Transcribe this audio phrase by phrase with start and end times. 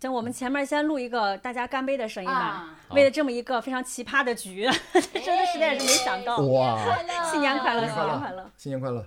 [0.00, 2.34] 就我们前面先录一个大家干杯的声音吧。
[2.34, 6.38] 啊为了这么一个非常奇葩的局， 真的实在是没想到。
[6.38, 6.78] 哇，
[7.30, 8.50] 新年快乐，新年快乐！
[8.56, 9.06] 新年快乐！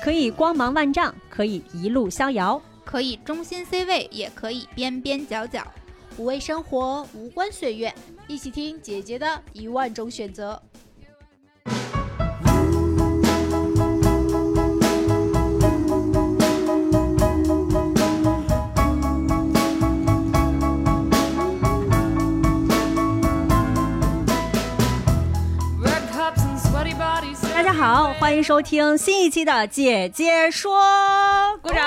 [0.00, 2.60] 可以光芒万丈，可以一路逍遥。
[2.90, 5.64] 可以中心 C 位，也可以边边角角。
[6.16, 7.94] 无畏生活，无关岁月，
[8.26, 10.60] 一起听姐姐的一万种选择。
[27.54, 30.76] 大家好，欢迎收听新一期的《姐姐说》，
[31.60, 31.86] 鼓掌。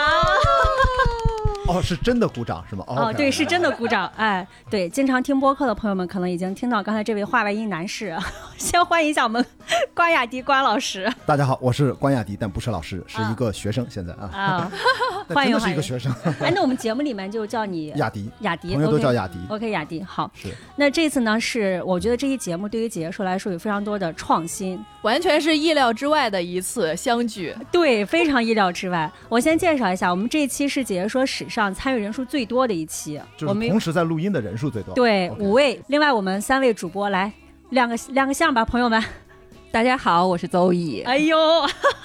[1.68, 2.84] 哦，是真的鼓掌是吗？
[2.88, 4.12] 哦，对，是真的鼓掌。
[4.18, 8.16] 哎，对，经常听播客的朋友们可能已经听到刚才这位话外音男士，
[8.58, 9.44] 先欢迎一下我们
[9.96, 14.72] 关雅迪关老师大家好，我是关雅迪，但不是老师，是一个学生，现在啊，啊。
[15.26, 19.36] 真的是欢迎欢迎一个学生，哎，那我们节目里面就叫你雅迪，雅迪，朋友都叫雅迪。
[19.48, 20.30] OK，雅迪好。
[20.36, 27.56] 是，那这次呢，是我觉得这期节目对于姐姐说来说有非常多的创新，完全是意料之外的一次相聚。
[27.72, 29.10] 对，非常意料之外。
[29.30, 34.96] 我先介绍一下，我们这一期是姐姐说史上参与人数最多的一期，就是我们同时在录音的人数最多。
[34.96, 37.32] 对五位，另外我们三位主播来
[37.70, 39.02] 亮个亮个相吧，朋友们。
[39.72, 41.02] 大家好，我是邹毅。
[41.02, 41.38] 哎呦，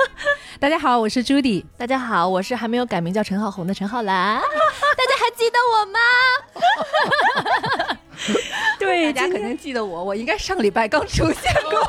[0.60, 1.64] 大家好，我是朱迪。
[1.76, 4.36] 大家好，我是还没有改名叫陈浩红的陈浩兰。
[4.40, 5.98] 大家还记得我吗？
[8.78, 11.86] 对，大家肯定记得我，我应该上个礼拜刚出现过。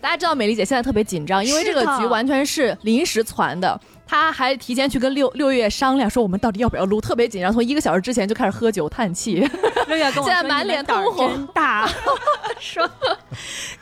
[0.00, 3.80] 大家知道美丽姐现在特别紧张，因为这个局完全是临时传的。
[4.12, 9.36] 她还提前去跟六六月商量，说我们到底要不要录，特别紧张，从一个小时之前就开始喝酒叹气。
[9.88, 11.30] 六月跟我说 现在满脸通红。
[11.30, 11.88] 真大，
[12.60, 12.86] 说，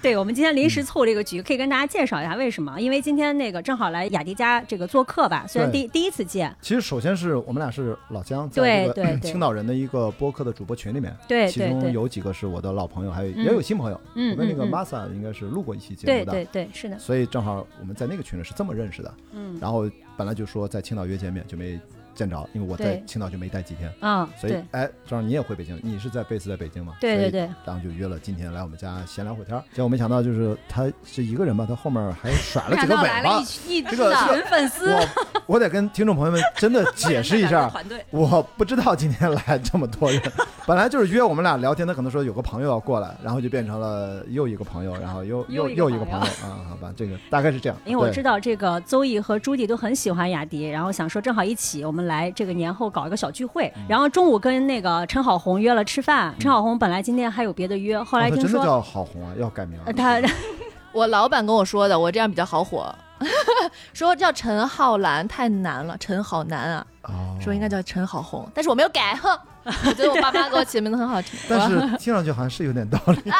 [0.00, 2.80] 对我们今天临时凑这个局，可以跟大家介绍一下为什么？
[2.80, 9.04] 因为今天那个正好来雅迪家这个做客吧，虽然第第一次见，其实首先是我们俩是老乡，在对这个对。
[9.18, 14.00] 对青岛人的一个播客的主播群里面，对对对，中有几个是我的老朋友，还有嗯也有新朋友。
[14.14, 19.12] 嗯我跟那个 Masa 应该是录过一期节目的，对对对，是的，所以正好我们在那个群里是这么认识的。
[19.32, 19.58] 嗯。
[19.60, 19.90] 然后
[20.20, 21.80] 本来就说在青岛约见面，就没
[22.14, 26.94] 见着，因为我在对青岛就没待几天，啊，所以对哎，正好你也回北京，你是在贝斯在北京嘛？
[27.00, 29.62] 对对对，然后就约了今天来我们家闲聊会天儿。
[29.72, 33.40] 结果没想到就是他是一个人吧，他后面还甩了 几个尾巴。
[33.66, 35.08] 一 这个群粉丝，我
[35.46, 38.04] 我得跟听众朋友们真的解释一下， 团队。
[38.10, 40.20] 我不知道今天来这么多人，
[40.66, 47.78] 本来就是约我们俩聊天，他可能说有个朋友要过来，然后就变成了又一个朋友，然后又又又又一个朋友朋友啊，好吧，这个大概是这样。
[47.84, 53.72] 因为我对知道这个邹毅和朱迪都很喜欢雅迪，然后想说正好一起，我们来这个年后搞一个小聚会。
[53.76, 53.82] 嗯。
[53.88, 60.20] 然后中午跟那个陈好红约了吃饭，陈好红本来今天还有别的约，后来听说、真的叫好红啊，要改名他
[60.92, 62.92] 我老板跟我说的，我这样比较好火，
[63.94, 67.36] 说叫陈浩兰太难了，陈好难啊，哦。
[67.40, 69.30] 说应该叫陈好红，但是我没有改，哼，
[69.86, 71.38] 我觉得我爸妈给我起的名字很好听。
[71.48, 73.30] 但是听上去好像是有点道理，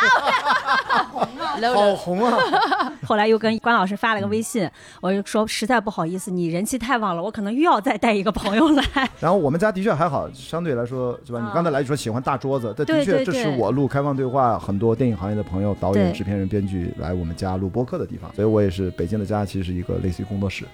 [1.75, 2.39] 好红啊！
[3.07, 4.69] 后来又跟关老师发了个微信，
[5.01, 8.85] 我就说实在不好意思，你人气太旺了，我可能又要再带一个朋友来。
[9.19, 11.41] 然后我们家的确还好，相对来说是吧？
[11.41, 20.65] 你刚才来说喜欢大桌子，这的确这是我录开放对话很多电影行业的朋友、导演、制片人、编剧来我们家录播客的地方，所以我也是北京的家，其实是一个类似于工作室，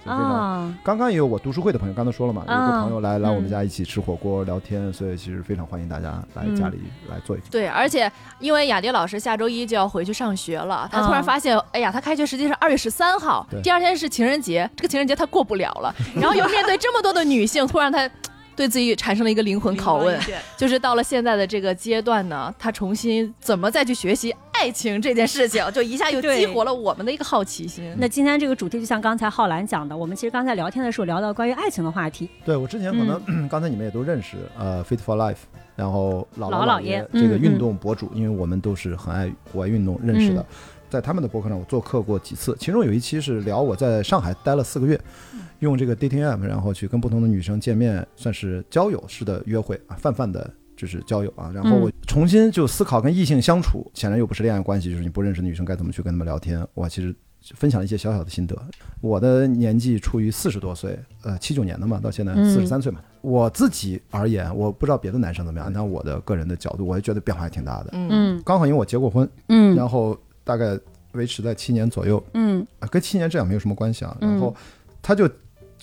[0.83, 3.49] 刚刚也有我读书会的朋友，刚才说了嘛，有啊个朋友来来我们嗯。
[3.49, 6.79] 家一起吃火锅聊天，所以其实非常欢迎大家来家里
[7.09, 7.49] 来坐一坐。
[7.49, 11.23] 对，而且因为雅迪老师下周一就要回去上学了，他突然嗯。
[11.23, 18.09] 发现，哎呀，他开学时间是二月十三号，第二天是情人节，这个情人节他过不了了，然后又面对这么多的女性，突然他。
[18.57, 20.19] 对自己产生了一个灵魂拷问，
[20.57, 27.95] 就是到了现在的这个阶段呢，他重新怎么再去学习爱情这件事情，就一下又激活了我们的一个好奇心。
[27.99, 32.27] 那今天这个主题就像刚才浩然讲的，我们其实刚才聊天的时候聊到关于爱情的话题。
[32.43, 35.45] 对我之前可能、嗯 刚才你们也都认识，呃，Fit for Life，
[35.75, 40.41] 然后老老老爷老爷嗯这个运动博主，因为我们都是很爱户外运动认识的。
[40.41, 40.45] 嗯
[40.89, 44.99] 在他们的博客上，我做客过几次，其中有一期是聊我在上海待了四个月，
[45.59, 51.51] 用这个 dating app，然后去跟不同的女生见面，算是交友式的约会啊，泛泛的就是交友啊。
[51.53, 56.65] 然后我重新就思考跟异性相处，显然又不是恋爱关系，就是你不认识的女生该怎么去跟他们聊天。
[56.73, 57.15] 我其实
[57.55, 58.55] 分享了一些小小的心得。
[58.99, 62.99] 我的年纪处于四十多岁，呃，七九年的嘛，到现在嗯四十三岁嘛。
[63.21, 67.89] 我自己而言，我不知道别的男生怎么样，按照我的个人的角度，我也觉得变化还挺大的。
[67.93, 70.79] 嗯嗯刚好因为我结过婚，嗯然后大概
[71.11, 72.65] 维持在七年左右，嗯。
[72.79, 74.17] 啊，跟七年这样没有什么关系啊。
[74.21, 74.31] 嗯。
[74.31, 74.55] 然后
[75.01, 75.29] 他就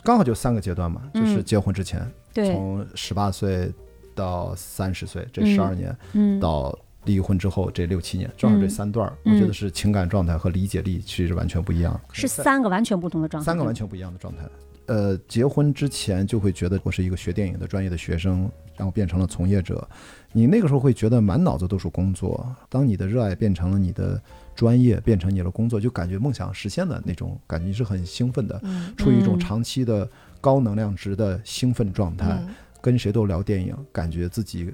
[0.02, 1.44] 刚好就三个阶段嘛，就是嗯。
[1.44, 3.70] 结婚之前，对，从十八岁
[4.14, 5.54] 到三十岁这嗯。
[5.54, 8.70] 十二年，嗯，到离婚之后这六七年，正好这嗯。
[8.70, 12.26] 三段我觉得是情感状态和理解力其实完全不一样，是。
[12.26, 14.42] 三个完全不同的状态，三个完全不一样的状态。
[14.86, 19.86] 呃，结婚之前就会觉得我是一个学电影的专业的学生，然后变成了从业者。
[20.30, 22.46] 你那个时候会觉得满脑子都是工作。
[22.68, 24.20] 当你的热爱变成了你的
[24.54, 30.08] 专业，变成你的工作，就感觉梦想实现的那种感觉，你是很兴奋的，嗯处于一种嗯长期的
[30.40, 32.28] 高能量值的兴奋状态。
[32.46, 32.54] 嗯
[32.84, 34.70] 跟谁都聊电影，感觉自己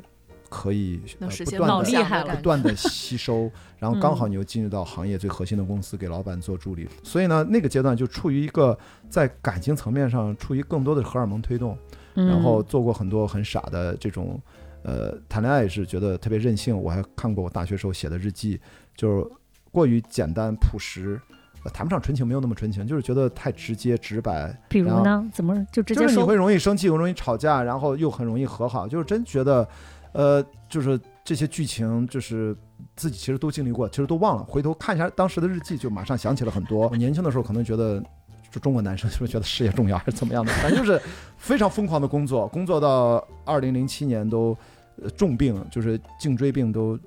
[0.48, 3.48] 可以不断地不断的吸收，
[3.78, 8.76] 然后刚好嗯你又进入到行业最核心的公司，给老板做助理，所以呢，那个阶段就处于一个
[9.08, 11.78] 在感情层面上处于更多的荷尔蒙推动，
[12.16, 14.42] 嗯然后做过很多很傻的这种，
[14.82, 16.76] 呃，谈恋爱也是觉得特别任性。
[16.76, 18.60] 我还看过我大学时候写的日记，
[18.96, 19.24] 就是
[19.70, 21.20] 过于简单朴实。
[21.62, 24.58] 呃谈不上纯情，没有那么纯情，就是觉得太直接直白。
[24.66, 29.68] 比如呢，怎么就直接说就是你会容易生气，又容易吵架，然后又很容易和好，就是真觉得，
[30.12, 32.56] 呃，就是这些剧情，就是
[32.96, 34.44] 自己其实都经历过，其实都忘了。
[34.44, 36.88] 回头看一下当时的日记，就马上想起了很多。
[36.88, 38.02] 我年轻的时候可能觉得，
[38.50, 40.50] 就中国男生是不是觉得事业重要，还是怎么样的？
[40.62, 40.98] 反正就是
[41.36, 44.56] 非常疯狂的工作，工作到二零零七年都、
[45.02, 46.98] 呃重病，就是颈椎病都，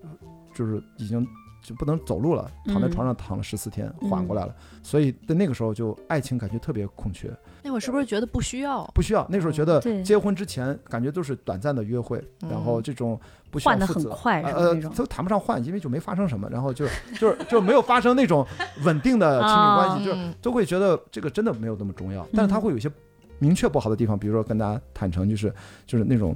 [0.53, 1.27] 就是已经。
[1.63, 4.53] 就不能走路了，躺在嗯床上躺了十四天，嗯缓过来了。
[4.83, 7.31] 所以在那个时候就爱情感觉特别空缺。
[7.63, 8.83] 那会儿是不是觉得不需要？
[8.93, 9.25] 不需要。
[9.29, 13.19] 那时候觉得结婚之前感觉都是短暂的约会，嗯然后这种
[13.49, 16.85] 不需要换得负责很快，呃都谈不上换，因为就没发生什么，然后就
[17.17, 18.45] 就是就没有发生那种
[18.83, 22.27] 稳定的亲密关系，就都会觉得这个真的没有那么重要。
[22.33, 22.91] 但是他会有一些
[23.39, 25.53] 明确不好的地方，比如说跟大家坦诚，就是
[25.87, 26.35] 就是那种。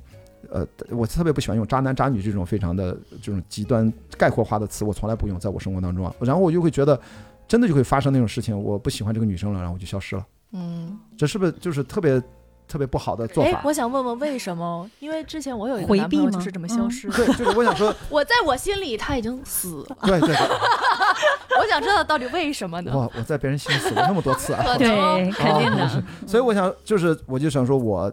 [0.52, 6.14] 呃，我特别不喜欢用“渣男”“渣女”这种非常的这种极端概括化的词，我从来不用在我生活当中啊。
[6.20, 7.00] 然后我就会觉得，
[7.48, 10.26] 真的就会发生那种事情，我不喜欢这个女生了，然后我就消失了。
[10.54, 12.22] 嗯，这是不是就是特别
[12.68, 13.62] 特别不好的做哎法，？
[13.66, 14.90] 我想问问为什么？
[15.00, 17.16] 因为之前我有一个回避吗男朋友就是这么消嗯失的。
[17.16, 20.36] 对，就是我想说， 我在我心里他已经死了，对对对，
[21.60, 22.98] 我想知道到底为什么呢？
[22.98, 26.04] 哇，我在别人心里死过那么多次啊， 对，肯定的。
[26.26, 28.12] 所以我想就是我就想说，我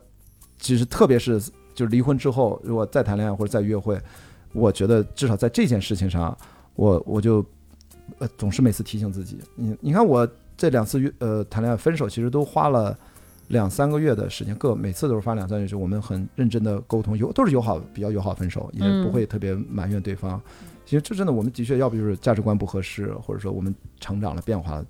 [0.58, 1.40] 其实特别是
[1.74, 4.00] 就是离婚之后，如果再谈恋爱或者再约会，
[4.52, 6.36] 我觉得至少在这件事情上，
[6.74, 7.44] 我我就
[8.18, 10.26] 呃总是每次提醒自己，你你看我
[10.56, 12.96] 这两次约呃谈恋爱分手，其实都花了。
[13.48, 20.40] 两三个月的时间，各每次都是发两三个月，就我们很认真的沟通，友都是友好，比较友好分手，也嗯不会特别埋怨对方。
[20.86, 24.86] 其实这真的，我们的确要不就是价值观不合适，或者说我们成长了变化了，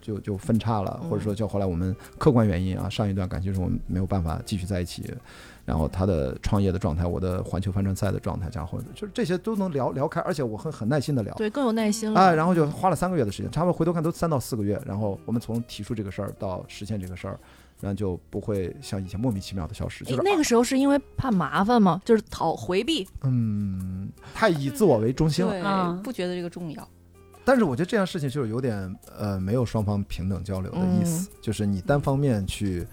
[0.00, 5.04] 就就分叉了，或者说就后来我们客观原因啊，上一段感情是我们没有办法继续在一起，
[5.68, 11.34] 然后他的创业的状态，我的环球帆船赛的状态，然后就是这些都能聊聊开，而且我很很耐心的聊。
[11.34, 12.18] 对，更有耐心了。
[12.18, 17.38] 啊，然后就花了三个月的时间，差不多回头看都三到四个月，然后我们从提出这个事儿到实现这个事儿，
[17.82, 22.00] 然后就不会像以前莫名其妙的消失，就是哎那个时候是因为怕麻烦吗？
[22.02, 23.06] 就是讨回避。
[23.24, 25.50] 嗯，太以自我为中心了。
[25.50, 26.88] 对嗯，不觉得这个重要。
[27.44, 32.86] 但是我觉得这样事情就是有点呃没有双方平等交流的意思，就是你单方面去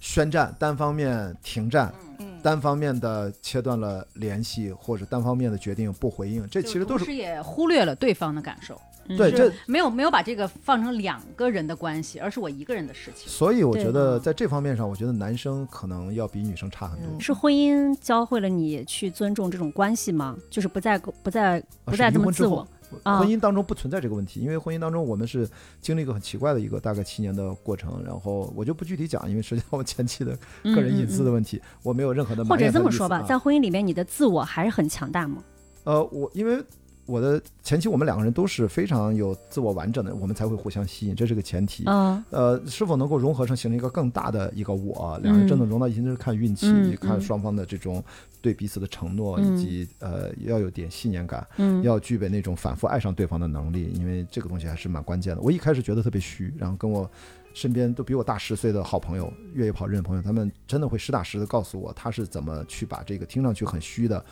[0.00, 8.80] 宣战，单方面停战，嗯，单方面的切断了联系，或者单方面的决定不回应，这其实都是同时也忽略了对方的感受，
[9.16, 9.52] 对这。
[9.66, 13.28] 没有没有把这个放成两个人的关系，而是我一个人的事情。
[13.28, 17.08] 所以我觉得在这方面上，我觉得男生可能要比女生差很多。
[17.08, 20.36] 嗯是婚姻教会了你去尊重这种关系吗？
[20.48, 22.60] 就是不再不再啊不再这么自我。
[22.60, 22.68] 啊
[23.04, 25.48] 婚姻当中不存在这个问题，因为婚姻当中我们是
[25.80, 31.34] 经历一个很奇怪的一个大概七年的过程，然后我就不具体讲，因为涉及到我前妻的个人隐私的嗯。
[31.34, 35.42] 问题，我没有任何的嗯或者这么说吧，在婚姻里面，你的自我还是很强大吗？
[35.84, 36.62] 呃，我因为
[37.08, 41.84] 我的前期，我们两个人都是非常有自我完整的，我们才会互相吸引，这是个前提。
[41.86, 48.04] 嗯呃，是否能够融合成形成一个更大的一个我，两人真的融到一起，那是看运气，嗯看嗯双方的这种
[48.42, 55.40] 对彼此的承诺，嗯以及呃要有点信念感，嗯，要具备那种反复爱上对方的能力，因为这个东西还是蛮关键的。
[55.40, 57.10] 我一开始觉得特别虚，然后跟我
[57.54, 64.22] 身边都比我大十岁的好朋友，越野跑认识朋友，他们真的会实打实的告诉我，他是怎么去把这个听上去很虚的。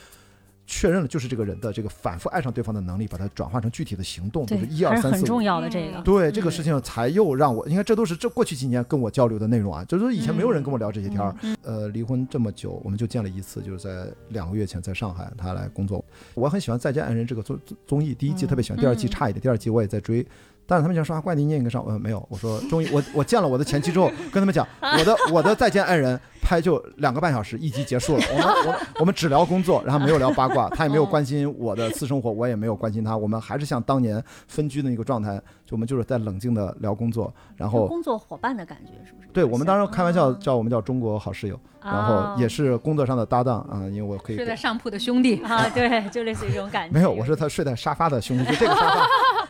[0.67, 5.43] 确认了就是这个人的这个反复爱上对方的能力，把它转化成具体的行动，就是，一二三四五很重。
[5.47, 6.01] 要的这个。
[6.03, 11.35] 对这个事情才又让我，你看这都是这过去几年跟我交流的内容啊，就是以前没有人跟我聊这些天儿。
[11.43, 16.05] 嗯呃，离婚这么久，我们就见了一次，就是在两个月前在上海，他来工作。
[16.35, 20.27] 我很喜欢《再见爱人》这个综综艺，第一季特别喜欢，第二季嗯差一点，第二季我也在追。
[20.67, 39.29] 但是他们讲说啊，怪你念一个上，我说，没有，我说终于我我见了我的前妻之后， 跟他们讲我的我的再见爱人拍就两个半小时，一集结束了，我们我我们只聊工作，然后没有聊八卦， 他也没有关心我的私生活，我也没有关心他，我们还是像当年分居的那个状态，就我们就是在冷静的聊工作，然后工作伙伴的感觉是不是？
[39.33, 46.95] 对我们当时开玩笑啊叫我们叫中国好室友，然啊后也是工作上的搭档啊，因为我可以睡在上铺的兄弟，啊，对，就类似于这种感觉。
[46.97, 49.07] 没有，我是他睡在沙发的兄弟，就这个沙发。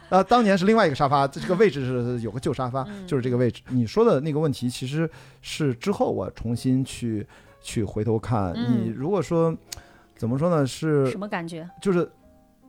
[0.09, 3.63] 呃，当年是另外一个沙发，这这个位置是有个旧沙发，嗯就是这个位置。
[3.69, 5.09] 你说的那个问题，其实
[5.41, 7.27] 是之后我重新去
[7.61, 8.53] 去回头看。
[8.55, 9.57] 嗯你如果说
[10.17, 11.69] 怎么说呢，是什么感觉？
[11.83, 12.09] 就是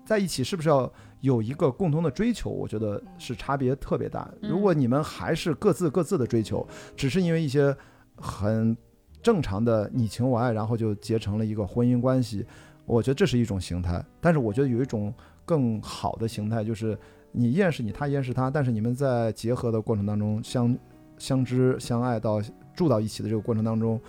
[0.06, 0.92] 在一起是不是要
[1.22, 2.50] 有一个共同的追求？
[2.50, 4.30] 我觉得是差别特别大。
[4.42, 7.76] 嗯如果你们还是各自各自的追求，只是因为一些
[8.16, 8.76] 很
[9.22, 12.46] 正常的你情我爱，然后就结成了一个婚姻关系，
[12.86, 14.04] 我觉得这是一种形态。
[14.20, 15.14] 但是我觉得有一种
[15.46, 16.98] 更好的形态，就是
[17.38, 20.76] 你依然是你，他依然是他，但是你们在结合的过程当中相
[21.20, 22.42] 相知相爱到
[22.76, 24.02] 住到一起的这个过程当中，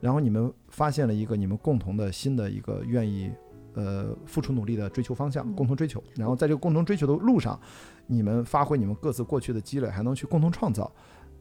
[0.00, 3.30] 然后你们发现了一个你们共同的新的一个愿意
[3.74, 6.02] 呃付出努力的追求方向，嗯共同追求。
[6.14, 7.58] 然后在这个共同追求的路上，
[8.06, 10.92] 你们发挥你们各自过去的积累，还能去共同创造。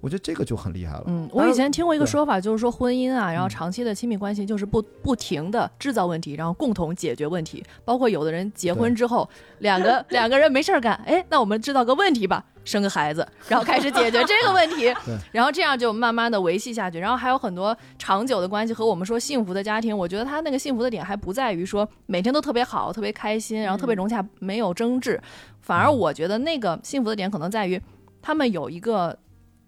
[0.02, 1.04] 我觉得这个就很厉害了。
[1.08, 7.64] 嗯，我以前听过一个说法，就是说婚姻啊，然后嗯长期的亲密关系就是不不停的制造问题，然后共同解决问题。
[7.84, 9.28] 包括有的人结婚之后，
[9.60, 14.94] 两个 两个人没事儿干，哎，那我们制造个问题吧，生个孩子，然后开始解决这个问题，
[15.34, 17.00] 然后这样就慢慢的维系下去。
[17.00, 25.20] 然后还有很多长久的关系和我们说幸福的家庭，我觉得他那个幸福的点还不在于说每天都特别好、特别开心，然后特别融洽，没有争执，
[25.62, 27.82] 反而我觉得那个幸福的点可能在于
[28.22, 29.18] 他们有一个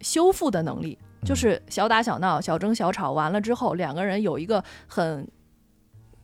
[0.02, 0.98] 修复的能力。
[1.26, 5.28] 就是小打小闹、小争小吵完了之后，两个人有一个很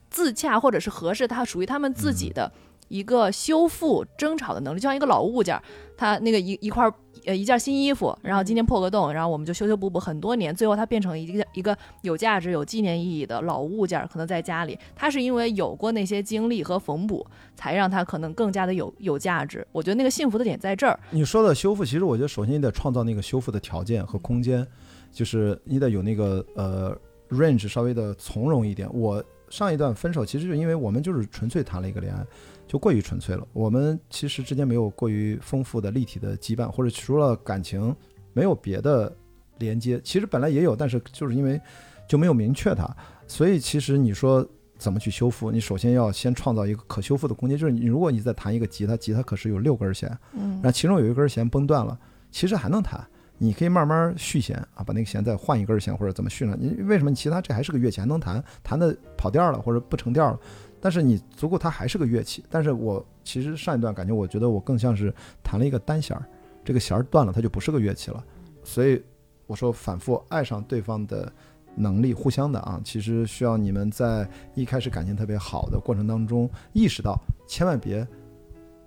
[0.09, 2.49] 自洽或者是合适，它属于他们自己的
[2.87, 5.63] 一个修复争吵的能力，就像一个老物件儿，
[5.97, 6.93] 它那个一一块儿
[7.25, 17.25] 呃一件新衣服，然后今天破个洞，然后我们就修修补补很多年，最后它变成一个一个有价值、有纪念意义的老物件儿，可能在家里，它是因为有过那些经历和缝补，
[17.55, 19.65] 才让它可能更加的有有价值。
[19.71, 20.99] 我觉得那个幸福的点在这儿。
[21.11, 24.65] 你说的修复，其实我觉得首先你得创造那个修复的条件和空间，
[25.11, 26.97] 就是你得有那个呃
[27.29, 28.89] range 稍微的从容一点。
[28.93, 32.25] 我上一段分手，其实就因为我们就是纯粹谈了一个恋爱，
[32.65, 33.47] 就过于纯粹了。
[33.53, 37.95] 我们其实之间没有过于丰富的立体的羁绊，或者除了感情
[38.33, 39.15] 没有别的
[39.59, 40.01] 连接。
[40.03, 41.61] 其实本来也有，但是就是因为
[42.07, 42.89] 就没有明确它，
[43.27, 44.47] 所以其实你说。
[44.75, 45.49] 怎么去修复？
[45.49, 51.97] 你首先要先创造一个可修复的空间，就是你如果你在弹一个吉他，吉他可是有六根弦，嗯然后其中有一根弦崩断了，
[52.31, 52.99] 其实还能弹，
[53.43, 56.57] 你可以慢慢续弦啊，把那个弦再换一根弦或者怎么续呢？
[56.59, 60.39] 你为什么你其他这还是个乐器还能弹，弹的跑调了或者不成调了？
[60.79, 62.43] 但是你足够它还是个乐器。
[62.49, 66.25] 但是我其实上一段感觉，我觉得我更像是弹了一个单弦儿，
[66.63, 68.23] 这个弦儿断了，它就不是个乐器了。
[68.63, 69.03] 所以
[69.47, 71.31] 我说反复爱上对方的。
[71.75, 78.07] 能力互相的啊，其实需要你们在一开始感情特别好的过程当中，意识到千万别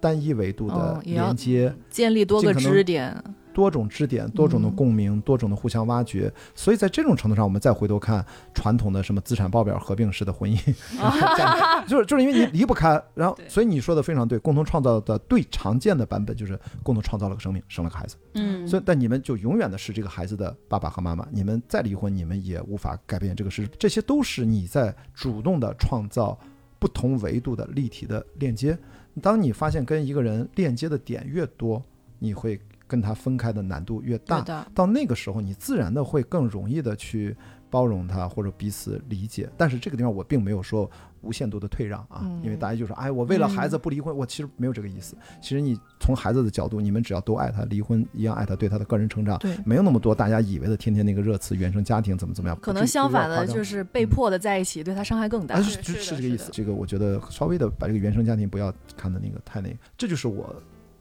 [0.01, 3.13] 单一维度的连接，建立多个支点，
[3.57, 6.31] 多种支点、多种的共鸣、多种的互相挖掘。
[6.55, 8.23] 所以在这种程度上，我们再回头看
[8.53, 10.75] 传统的什么资产报表合并式的婚姻
[11.89, 18.17] 就是就是因为你离不开，然后所以你说的非常对，共同创造的最常见的版本就是共同创造了个生命，生了个孩子。
[18.35, 23.71] 嗯，所以但你们就永远的是这个孩子的爸爸和妈妈，你们再离婚，你们也无法改变这个事实。
[23.79, 26.39] 这些都是你在主动的创造
[26.79, 28.79] 不同维度的立体的链接。
[29.23, 31.83] 当你发现跟一个人链接的点越多，
[32.19, 34.67] 你会跟他分开的难度越大。
[34.75, 37.37] 到那个时候，你自然的会更容易的去
[37.69, 39.49] 包容他或者彼此理解。
[39.57, 40.89] 但是这个地方我并没有说
[41.23, 45.17] 无限度的退让啊，嗯因为大家就说，哎，我为了孩子不离婚，我其实没有这个意思。
[45.43, 49.41] 其实你从孩子的角度，你们只要都爱他，离婚一样爱他，对他的个人成长。
[49.65, 55.63] 没有那么多大家以为的天天那个热词，原生家庭怎么怎么样，可能相反的就是是被嗯迫的在一起，对他伤害更大啊，。
[55.63, 56.15] 是是。
[56.17, 60.55] 这个意思这个我觉得稍微的把这个原生家庭不要看的那个太那个，这就是我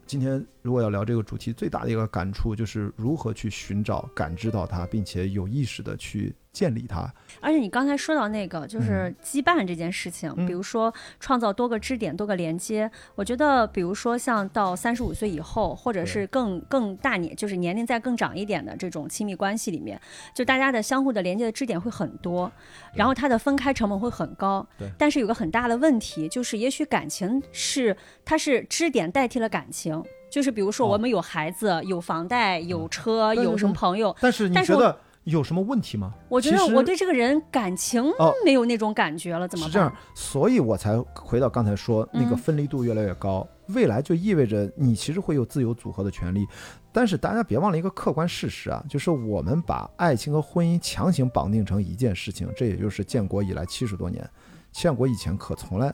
[0.06, 7.12] 今天如果要聊这个主题最大的一个感触，就是如何去寻找、感知到它，并且有意识的去建立它。
[7.42, 20.00] 而且你刚才说到那个就是羁绊这件事情，嗯比如说创造多个支点、多个连接，我觉得，比如说像到三十五岁以后，或者是更更大年，就是年龄再更长一点的这种亲密关系里面，
[20.32, 22.50] 就大家的相互的连接的支点会很多，
[22.94, 24.88] 然后它的分开成本会很高对。
[24.96, 27.94] 但是有个很大的问题，就是也许感情是
[28.24, 30.02] 它是支点代替了感情。
[30.28, 36.14] 就是比如说，哦我们有孩子、有房贷、有车、有什么朋友，但是你觉得有什么问题吗？
[36.28, 39.70] 我觉得我对这个人感情哦没有那种感觉了，怎么办？
[39.70, 46.46] 是这样，所以我才回到刚才说那个嗯分离度越来越高，未来就意味着你其实会有自由组合的权利。
[46.92, 54.24] 但是大家别忘了一个客观事实啊，就是我们把爱情和婚姻强行绑定成一件事情，这也就是建国以来七十多年，
[54.70, 55.92] 建国以前可从来。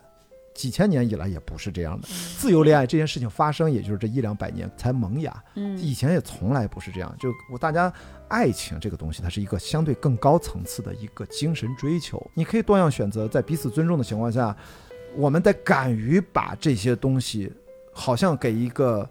[0.55, 5.35] 几千年以来也不是这样的，自由恋爱这件事情发生，也就是这一两百年才萌芽。
[5.55, 7.11] 嗯，以前也从来不是这样。
[7.19, 7.91] 就我大家
[8.33, 12.19] 爱情这个东西，它是一个相对更高层次的一个精神追求。
[12.33, 14.57] 你可以多样选择，在彼此尊重的情况下，
[15.15, 17.53] 我们得敢于把这些东西，
[17.93, 19.07] 好像给一个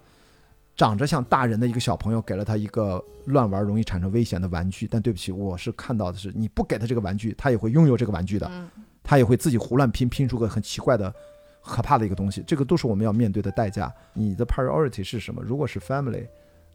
[0.75, 4.87] 长着像大人的一个小朋友，给了他一个乱玩容易产生危险的玩具。
[4.87, 8.67] 但对不起，我是看到的是，你不给他这个玩具，他也会拥有这个玩具的，嗯
[9.03, 11.13] 他也会自己胡乱拼，拼出个很奇怪的。
[11.63, 13.93] 可怕的一个东西，这个都是我们要面对的代价。
[14.13, 15.43] 你的 priority 是什么？
[15.43, 16.27] 如果是 family，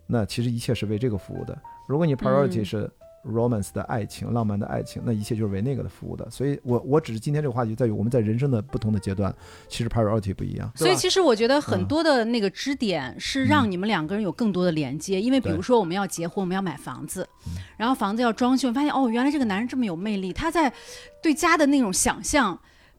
[0.06, 1.58] 那其实一切是为这个服务的。
[1.86, 2.90] 如果你 priority 嗯是
[3.24, 6.30] romance 的爱情、浪漫的爱情，那一切就是为那个的服务的。
[6.30, 9.34] 所以我我只是今天这个话题在于我们在人生的不同的阶段，
[9.68, 10.70] 其实 priority 不一样。
[10.76, 20.72] 所以其实我觉得很嗯多的那个支点是让你们两个人有更多的连接，因为比如说我们要结婚，我们要买房子嗯，然后房子要装修，发现哦，原来这个男人这么有魅力，他在
[21.20, 22.56] 对家的那种想象，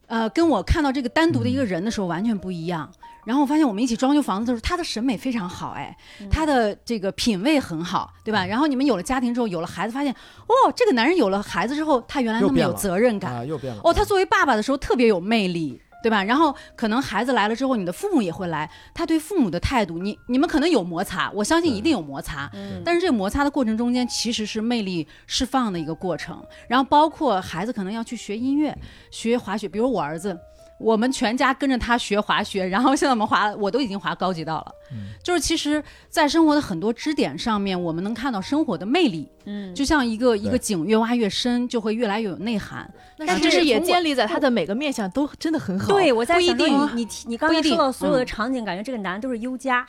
[0.08, 2.92] 呃，跟我看到这个单独的一个人的时候完全不一样。
[3.28, 5.94] 然后我发现我们一起装修房子的时候，他的审美非常好，哎，
[6.32, 8.46] 他的这个品味很好，对吧？
[8.46, 13.82] 然后你们有了家庭之后，有了孩子，发现哦，这个男人有了孩子之后，他原来那么有责任感，啊，又变了。
[13.84, 16.24] 哦，他作为爸爸的时候特别有魅力，对吧？
[16.24, 22.50] 然后可能孩子来了之后，你的父母也会来，他对父母的态度，你你们可能有摩擦，我相信一定有摩擦。
[22.54, 26.42] 嗯但是这个摩擦的过程中间，其实是魅力释放的一个过程。
[26.70, 28.74] 然后包括孩子可能要去学音乐、
[29.12, 30.40] 学滑雪，比如我儿子。
[30.80, 34.72] 我们全家跟着他学滑雪，然后现在我们滑，我都已经滑高级道了。
[34.92, 35.08] 嗯。
[35.24, 42.90] 就是其实，在生活的很多支点上面，我们能看到生活的魅力，嗯，就像一个一个井越挖越深，就会越来越有内涵。
[43.18, 45.88] 但是也建立在他的每个面相都真的很好。
[45.88, 46.58] 对，我在不一想
[46.96, 48.26] 你你刚才说到所有的嗯。
[48.26, 49.86] 场景，感觉这个男都是优家，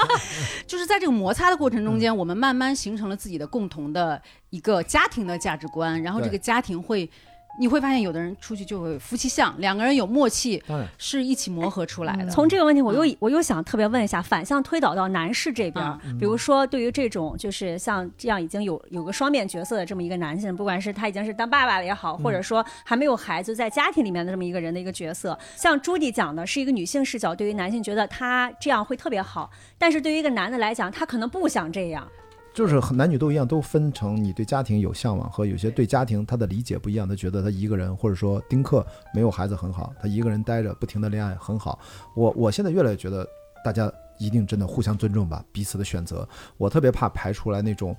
[0.66, 4.20] 就是在这个摩擦的过程中间，我们慢慢形成了自己的共同的
[4.50, 7.10] 一个家庭的价值观，然后这个家庭会，
[7.58, 10.62] 你会发现有的人出去就会夫妻相，两个人有默契，
[10.96, 12.30] 是一起磨合出来的。
[12.30, 32.06] 从这个问题，我又我又想特别问一下，反向推导到男士这边儿，比如说对于这种就是像这样已经有有个双面角色的这么一个男性，不管是他已经是当爸爸了也好，或者说还没有孩子在家庭里面的这么一个人的一个角色，像朱迪讲的是一个女性视角，对于男性觉得他这样会特别好，但是对于一个男的来讲，他可能不想这样。
[32.54, 41.78] 就是很男女都一样，都分成你对家庭有向往和有些对家庭他的理解不一样，他觉得他一个人或者说丁克没有孩子很好，他一个人待着不停的恋爱很好。
[42.14, 43.26] 我我现在越来越觉得
[43.64, 46.28] 大家一定真的互相尊重吧，彼此的选择。
[46.56, 47.96] 我特别怕排出来那种。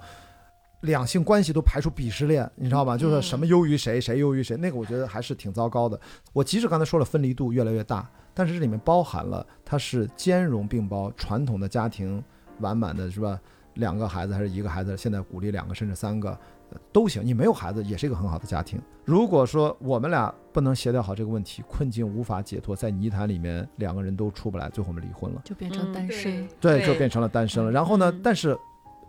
[0.81, 2.97] 两性关系都排出鄙视链，你知道吗？
[2.97, 6.01] 就是什么优于谁，谁优于谁，那个我觉得还是挺糟糕的。
[6.33, 12.23] 我即使刚才说了分离度越来越大，但是这里面包含了它是兼容并包，传统的家庭
[12.61, 13.39] 完满的是吧？
[13.81, 16.29] 两个孩子还是一个孩子，现在鼓励两个甚至三个
[16.69, 17.21] 呃都行。
[17.25, 18.79] 你没有孩子也是一个很好的家庭。
[19.03, 26.47] 如果说我们俩不能协调好这个问题，困境无法解脱，在泥潭里面两个人都出不来，最后我们离婚了，就变成单身。
[26.61, 27.69] 对，对就变成了单身了。
[27.69, 28.57] 然后呢，嗯但是。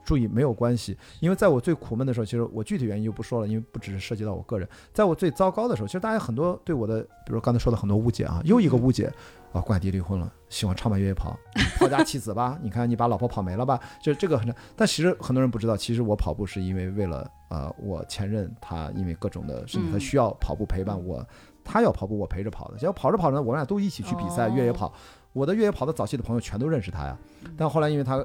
[0.04, 4.68] 注意，没有关系，因为在我最苦闷的时候，其实我具体原因就不说了，因为不只是涉及到我个人。
[4.92, 9.12] 在我最糟糕的时候，其实大家很多对我的，比如刚才说的很多误解啊，又一个误解
[9.52, 11.38] 啊，关雅迪离婚了，喜欢唱吧越野跑，
[11.78, 12.58] 抛家弃子吧？
[12.62, 13.78] 你看你把老婆跑没了吧？
[14.02, 21.24] 就这个很，但其实很多人不知道，其实我跑步是因为为了呃，我前任他因为各种的事情，他嗯需要跑步陪伴我，
[21.62, 24.92] 他要跑步我陪着跑的，结果跑着跑着，我们俩都一起去比赛、哦越野跑，
[25.32, 27.16] 我的越野跑的早期的朋友全都认识他呀，
[27.56, 28.24] 但后来因为他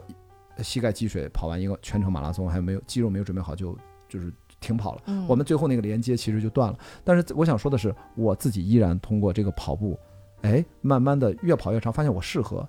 [0.64, 5.02] 膝盖积水，跑完一个全程马拉松还没有肌肉没有准备好就就是停跑了。
[5.06, 6.78] 嗯我们最后那个连接其实就断了。
[7.04, 9.98] 但是我想说的是，我自己依然通过这个跑步，
[10.42, 12.68] 哎，慢慢的越跑越长，发现我适合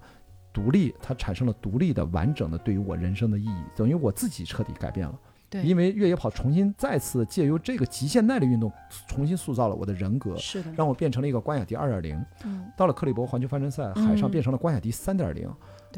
[0.53, 5.19] 独立，它产生了独立的、完整的对于我人生的意义，等于我自己彻底改变了。
[5.51, 8.71] 对因为越野跑重新再次借由这个极限耐力运动，
[9.07, 12.27] 重新塑造了我的人格，是的，让我变成了一个关雅迪二点零。
[12.45, 15.53] 嗯到了克利伯环球帆船赛，海上变成了关雅迪三点零对。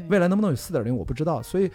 [0.07, 1.41] 未来能不能有四点零，我不知道。
[1.41, 1.71] 所以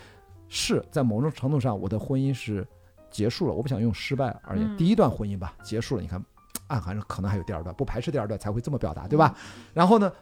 [0.49, 2.67] 是在某种程度上，我的婚姻是
[3.11, 3.55] 结束了。
[3.55, 6.03] 我不想用失败而言，嗯第一段婚姻吧结束了。
[6.03, 6.23] 你看，
[6.69, 9.37] 暗含着可能还有第二段，不排斥第二段才会这么表达，对吧？
[9.75, 10.13] 然后呢，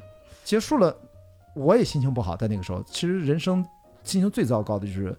[0.44, 0.96] 结束了，
[1.54, 2.36] 我也心情不好。
[2.36, 3.64] 在那个时候，其实人生
[4.02, 5.16] 心情最糟糕的就是，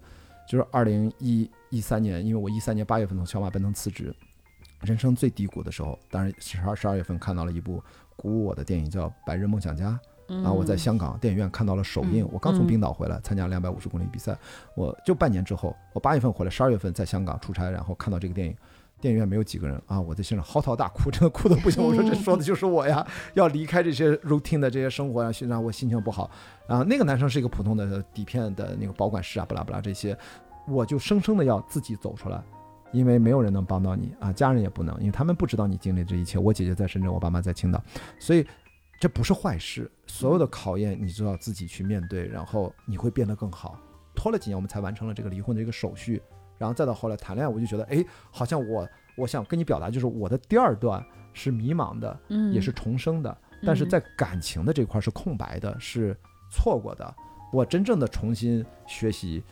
[0.47, 4.15] 就是二零一一三年，因为我一三年八月份从小马奔腾辞职，
[4.81, 7.81] 人生最低谷的时候，当然十二十二月份看到了一部
[8.15, 9.89] 鼓舞我的电影叫《白日梦想家》。
[10.27, 14.37] 然后我在香港电影院看到了首映嗯，我刚从嗯冰岛回来参加两百五十公里比赛，
[14.75, 18.55] 我就半年之后，我八月份回来，十二月份在香港出差，然后看到这个电影，
[18.99, 21.83] 电影院没有几个人啊，我在现场嚎啕大哭，真的哭的不行。
[21.83, 26.29] 我说这说的就是我呀，要离开这些 routine 的这些生活呀，让我心情不好。
[26.67, 30.17] 然后那个男生是一个普通的底片的那个保管师啊，不拉不拉这些，
[30.67, 32.41] 我就生生的要自己走出来，
[32.91, 36.39] 因为没有人能帮到你啊，家人也不能，因为他们不知道你经历这一切。
[36.39, 37.79] 我姐姐在深圳，我爸妈在青岛，
[38.17, 38.45] 所以
[38.99, 39.89] 这不是坏事。
[40.07, 43.79] 所有的考验你都要自己去面对，然后你会变得更好。
[44.15, 46.21] 拖了几年，我们才完成了这个离婚的一个手续，
[46.57, 56.17] 然后再到后来谈恋爱，我就觉得，哎，好像我我想跟你表达，就是我的第二段是迷茫的，嗯，也是重生的，但是在感情的这块是空白的，是
[56.49, 57.15] 错过的。
[57.51, 59.43] 我真正的重新学习，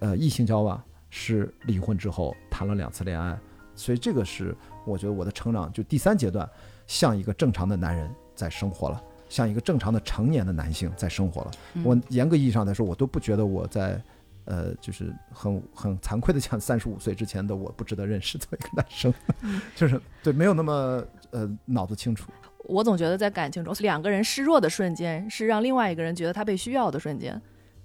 [0.00, 3.38] 呃，异性交往是离婚之后谈了两次恋爱，
[3.74, 4.54] 所以这个是
[4.86, 6.48] 我觉得我的成长就第三阶段，
[6.86, 11.50] 像一个正常的男人在生活了，像一个正常的成年的男性在生活了。
[11.84, 14.00] 我严格意义上来说，我都不觉得我在。
[14.46, 19.14] 呃，就是很很惭愧的讲，三十五岁之前的我不值得认识作为一个男生，
[19.76, 22.32] 就是对没有那么呃脑子清楚。
[22.64, 27.40] 我总觉得在感情中，两个人示弱的瞬间是让另外一个人觉得他被需要的瞬间。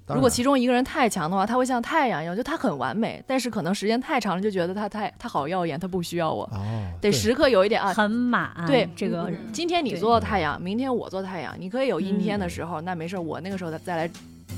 [0.08, 6.44] 如果其中一个人太强的话，他会像太阳一样，就他很完美，但是可能时间太长了，就觉得他太他好耀眼，他不需要我。
[6.54, 6.60] 哦，
[7.02, 8.52] 得时刻有一点啊，很满。
[8.68, 14.10] 对这个，今天你做太阳，明天我做太阳，你可以有阴天的时候，那没事，我那个时候再再来。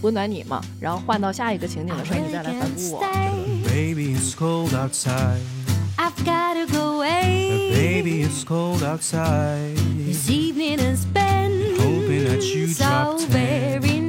[0.03, 2.99] 温暖你嘛，然后换到下一个情景的时候，你再来反哺我。
[3.63, 5.39] Baby, it's cold outside.
[5.97, 7.71] I've gotta go away.
[7.71, 9.75] Baby, it's cold outside.
[10.05, 14.06] This evening has been hoping that you so very nice.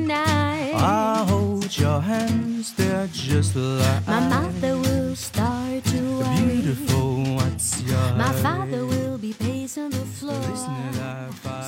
[0.80, 6.60] I hold your hands, they're just like my mother will start to worry.
[6.62, 10.34] Beautiful, what's your My father will be pacing the floor.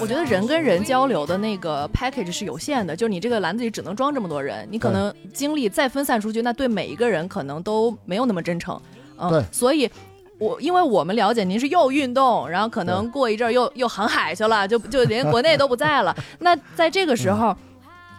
[0.01, 8.81] 我觉得人跟人交流的那个 package 是有限的，就是你这个篮子里只能装这么多人，你可能精力再分散出去，那对每一个人可能都没有那么真诚。
[9.19, 9.91] 嗯，所以，
[10.39, 16.17] 我因为我们了解您是又运动，然后可能过一阵儿又又航海去了，就就连国内都不在了。
[16.39, 17.55] 那在这个时候，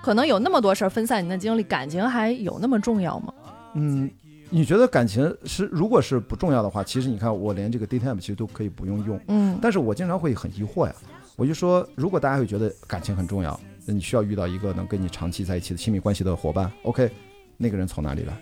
[0.01, 3.33] 可能有那么多事儿分散你的精力，感情还有那么重要吗？
[3.75, 4.09] 嗯，
[4.49, 9.19] 你觉得感情是如果是不重要的话，其实你看我连这个 daytime 其实都可以不用用。
[9.27, 10.95] 嗯，但是我经常会很疑惑呀。
[11.35, 16.71] 我就说，如果大家会觉得感情很重要，那你需要遇到一个能跟你长期在一起的亲密关系的伙伴。
[16.83, 17.09] OK，
[17.57, 18.37] 那个人从哪里来？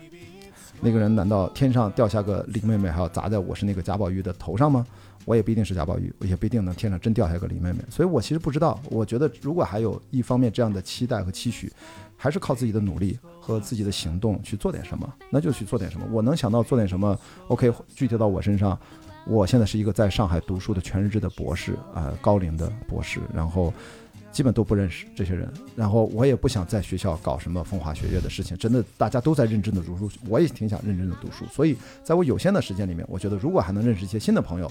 [0.80, 4.86] 那个人难道天上掉下个林妹妹还要砸在我是那个贾宝玉的头上吗？
[5.26, 7.80] 我也不一定是贾宝玉，我也不一定能天上真掉下个林妹妹。
[7.90, 8.80] 所以我其实不知道。
[8.90, 11.70] 我觉得如果还有一方面这样的期待和期许，
[12.16, 16.06] 还是靠自己的努力和自己的行动去做点什么，那就去做点什么。
[16.10, 17.16] 我能想到做点什么
[17.48, 18.78] ，OK，具体到我身上。
[19.26, 23.72] 我现在是一个在上海读书的全日制的博士啊，高龄的博士，然后
[24.32, 34.70] 基本都不认识这些人，然后我也不想在学校搞什么风花雪月的事情，真的大家都在认真的读书，我也挺想认真的读书，所以在我有限的时间里面，我觉得如果还能认识一些新的朋友，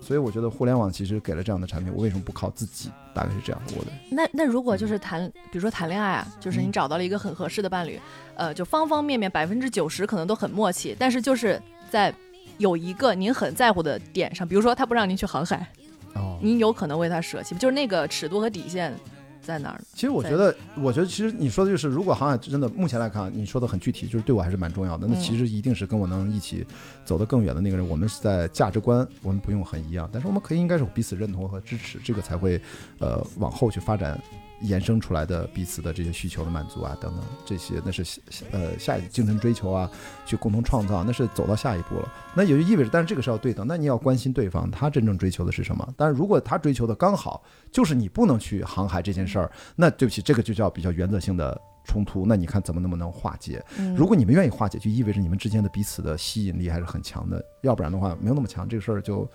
[0.00, 2.90] 所以我觉得互联网其实给了这样的产品，我为什么不靠自己？
[3.14, 3.92] 大概是这样，我的。
[4.10, 8.00] 那那如果就是谈，比如说谈恋爱啊，就是你找到了一个很合适的伴侣，
[8.34, 12.14] 呃，就方方面面百分之九十可能都很默契，但是就是在。
[12.58, 15.66] 有一个您很在乎的点上，比如说他不让您去航海，
[16.14, 18.92] 哦，你有可能为他舍弃，就是那个尺度和底线
[19.40, 19.80] 在哪儿？
[19.94, 25.06] 其实我觉得，我觉得其实你说的就是，如果航海真的目前来看，你说的很具体，就是对我还是蛮重要的。
[25.06, 26.64] 那其实一定是跟我能一起
[27.04, 27.88] 走得更远的那个人。
[27.88, 32.60] 我们是在价值观，我们不用很一样，但是我们可以应该是彼此认同和支持，这个才会
[32.98, 34.20] 呃往后去发展。
[34.62, 38.20] 衍生出来的彼此的这些需求的满足啊，等等这些，那是
[38.50, 39.90] 呃下一精神追求啊，
[40.24, 42.12] 去共同创造，那是走到下一步了。
[42.34, 45.86] 那也就意味着，但是这个是要对等，那你要关心对方他真正追求的是什么。
[45.96, 52.24] 但是如果他追求的刚好就是你不能去航海这件事儿，那对不起，这个就叫比较原则性的冲突。
[52.26, 53.64] 那你看怎么能不能化解？
[53.96, 57.44] 如果你们愿意化解，就意味着你们之间的彼此的吸引力还是很强的。
[57.62, 59.28] 要不然的话，没有那么强，这个事儿就。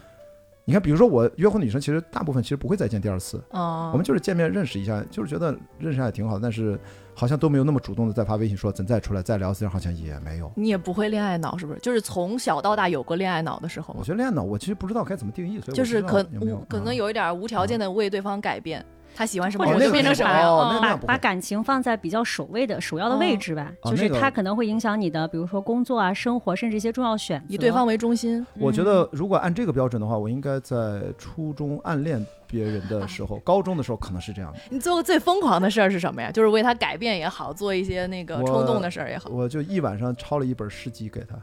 [0.70, 3.42] 你看，比如说我约会女生，其实大部分其实不会再见第二次。
[3.52, 6.78] 哦，我们就是见面认识一下，就是觉得认识还挺好，但是
[7.14, 10.52] 好像都没有那么主动的再发微信说咱再出来再聊天，好像也没有。
[10.58, 11.80] 你也不会恋爱脑是不是？
[11.80, 13.96] 就是从小到大有过恋爱脑的时候。
[13.98, 16.22] 我觉得恋爱脑，我其实不知道该怎么定义，所以就是可
[16.68, 18.86] 可能有一点无条件的为对方改变。
[19.18, 23.74] 他喜欢什么，我就变成什么，把把感情放在比较首位的首要的位置吧。
[23.86, 27.46] 就是他可能会影响你的，比如说工作啊、生活，甚至一些重要选择。
[27.50, 28.46] 以对方为中心。
[28.60, 34.60] 我觉得如果按这个标准的话，我应该在初中暗恋别人的时候，高中的时候可能是这样的。
[34.70, 36.30] 你做过最疯狂的事儿是什么呀？
[36.32, 39.32] 就是为他改变也好，做一些那个冲动的事儿也好。
[39.32, 41.36] 我就一晚上抄了一本诗集给他。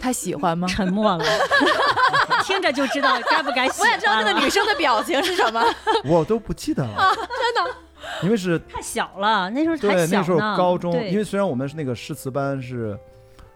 [0.00, 0.68] 他喜欢吗？
[0.68, 1.24] 沉默了，
[2.44, 3.80] 听着就知道该不该喜。
[3.80, 5.62] 我想知道那个女生的表情是什么。
[6.04, 7.70] 我都不记得了，真的，
[8.22, 12.98] 因为是太小了，那时候对那时候高中，因为虽然我们是那个诗词班，是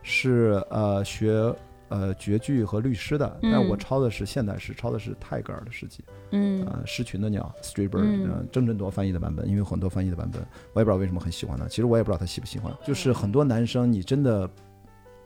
[0.02, 1.54] 是呃学
[1.88, 11.66] 呃绝句和律诗的，嗯但我抄的是现代诗，抄的是泰戈尔的诗集，嗯呃，诗群的鸟 （Street Bird），嗯呃，郑振铎翻译的版本，因为有很多翻译的版本，我也不知道为什么很喜欢他。
[11.66, 14.48] 其实我也不知道他喜不喜欢，就是很多男生，你真的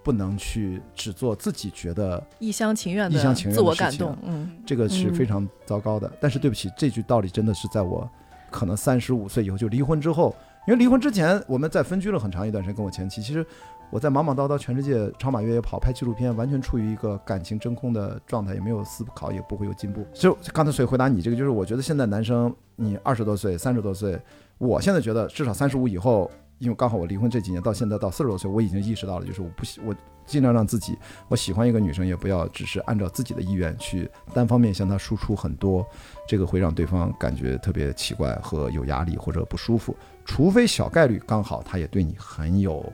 [0.09, 6.11] 不能去只做自己觉得一厢情愿的一厢情愿的自我感动，嗯，这个是嗯非常糟糕的。
[6.19, 8.09] 但是对不起，这句道理真的是在我
[8.51, 10.35] 可能三十五岁以后就离婚之后，
[10.67, 13.45] 因为离婚之前我们在分居了很长一段时间，跟我前妻，其实
[13.91, 20.07] 我在忙忙叨叨全世界超马越野跑拍纪录片，完全处于一个感情真空的状态，也没有思考，也不会有进步。
[20.15, 24.19] 就刚才所以回答你这个，就是我觉得现在男生你二十多岁、三十多岁，
[24.57, 26.31] 我现在觉得至少三十五以后。
[26.59, 29.95] 因为刚好我离婚这几年到现在到四十多岁，我已经意识到了，就是我不喜我
[30.27, 35.87] 尽量让自己，我喜欢一个女生，也不要只是按照自己的意愿去单方面向她输出很多，
[36.27, 39.97] 这个会让对方感觉特别奇怪和有压力或者不舒服。
[40.25, 42.85] 除非小概率刚好她也对你很有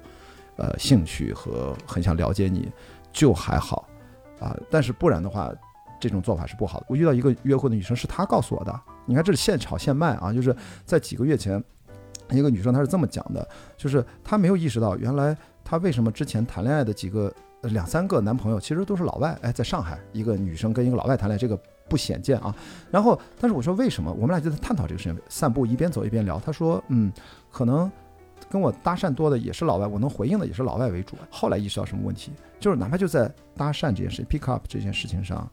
[0.56, 2.70] 呃兴趣和很想了解你，
[3.12, 3.88] 就还好
[4.38, 4.56] 啊。
[4.70, 5.50] 但是不然的话，
[5.98, 6.86] 这种做法是不好的。
[6.88, 8.80] 我遇到一个约会的女生，是她告诉我的。
[9.06, 11.62] 你看，这是现炒现卖啊，就是在几个月前。
[12.30, 17.32] 一个女生她是这么讲的，就是她没有意识到，原来她为什么之前谈恋爱的几个
[17.62, 21.58] 两三个男朋友其实都是老外，哎，在上海一个女生跟一个老外谈恋爱，这个
[21.88, 22.54] 不鲜见啊。
[22.90, 24.12] 然后，但是我说为什么？
[24.12, 26.38] 我们俩就在探讨这个事情，散步一边走一边聊。
[26.38, 27.12] 她说，嗯，
[27.50, 27.90] 可能
[28.50, 31.16] 跟我搭讪多的也是老外，我能回应的也是老外为主。
[31.30, 35.50] 后来意识到什么问题，就是哪怕就在搭讪这件事 pick up 这件事情上，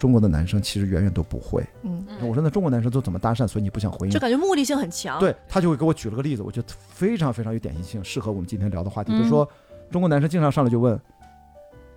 [0.00, 1.62] 中国的男生其实远远都不会。
[1.82, 3.46] 嗯，我说那中国男生都怎么搭讪？
[3.46, 4.18] 所以你不想回应就？
[4.18, 9.12] 感觉目的性很强。，对他就会给我举了个例子，我觉得非常非常有典型性，适合我们今天聊的话题。
[9.12, 9.46] 嗯就说
[9.90, 10.98] 中国男生经常上来就问：“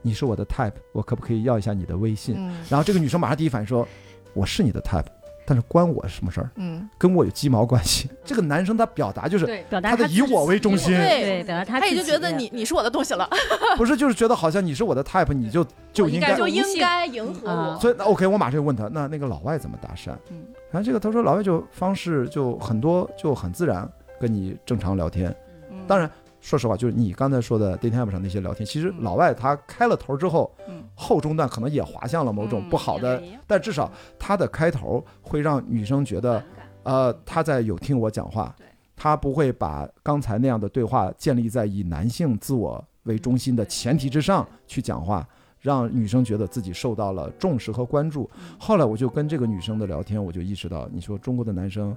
[0.03, 3.87] 你是我的 type，我可不可以要一下你的微信？”嗯然后这个女生马上第一反应说
[4.35, 5.05] ：“我是你的 type，
[5.45, 6.49] 但是关我什么事儿？
[6.55, 13.29] 嗯，跟我有鸡毛关系？”这个男生他表达就是对，表达他的以我为中心，对对，表达他他也就觉得你你是我的东西了，
[13.77, 17.73] 不是就是觉得好像你是我的 type，你就就应该就应该迎合啊。
[17.75, 17.81] 我。
[17.81, 20.11] 所以那 OK，我马上就问他，那那个老外怎么搭讪？
[20.29, 20.45] 嗯。
[20.71, 23.87] 然后这个他说老外就方式就很多，就很自然，
[24.19, 25.35] 跟你正常聊天。
[25.69, 25.77] 嗯。
[25.87, 26.09] 当然，
[26.43, 29.01] 说实话，就是你刚才说的 dating app 上那些聊天，其实嗯。
[29.01, 30.83] 老外他开了头之后，嗯。
[30.93, 36.43] 后中段可能也滑向了某种嗯不好的，但至少他的开头会让女生觉得，
[36.83, 38.53] 呃，他在有听我讲话，
[38.93, 45.25] 他不会把刚才那样的对话建立在以男性自我为中心的前提之上去讲话。
[45.61, 48.29] 让女生觉得自己受到了重视和关注。
[48.59, 51.95] 后来我就跟这个女生的聊天，我就意识到，你说中国的男生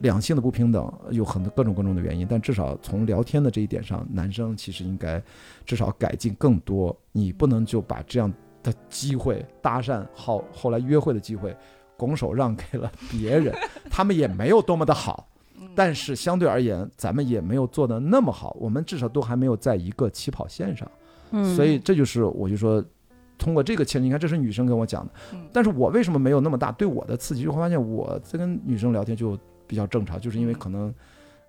[0.00, 5.22] 两性的不平等有很多各种各种的原因，但至少从聊天的这一点上，男生其实应该
[5.64, 6.96] 至少改进更多。
[7.12, 11.54] 你不能就把这样的机会搭讪好后来约会的机会
[11.96, 13.54] 拱手让给了别人，
[13.90, 15.28] 他们也没有多么的好。
[15.74, 20.88] 但是相对而言，咱们也没有做的那么好，我们至少都还没有在一个起跑线上。
[21.30, 22.84] 嗯，所以这就是我就说，
[23.38, 27.44] 通过这个前提，你看这是女生跟我讲的嗯，但是我为什么没有那么大对我的刺激？
[27.44, 30.94] 就会发现我在跟女生聊天就比较正常，就是因为可能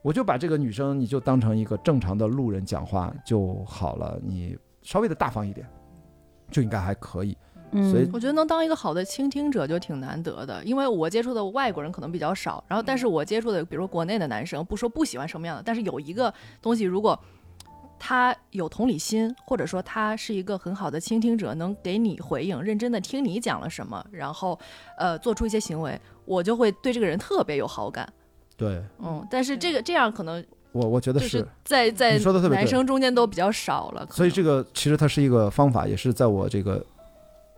[0.01, 5.67] 我就把这个女生你就当成一个正常的路人讲话就好了，你稍微的大方一点，
[6.51, 7.37] 就应该还可以。
[7.71, 17.19] 嗯所以我觉得能当一个好的倾听者就挺难得的，因为我接触的外国人可能比较少，然后但是我接触的，比如说国内的男生，不说不喜欢什么样的，但是有一个东西，如果
[17.99, 24.59] 他有同理心，或者说他是一个很好的倾听者，能给你回应，认真的听你讲了什么，然后
[24.97, 28.07] 呃做出一些行为，我就会对这个人特别有好感。
[28.57, 32.17] 对嗯，但是这个这样可能我我觉得，是是在在
[32.49, 36.85] 男生中间都比较少了，所以这个其实它是一个方法，也是在我这个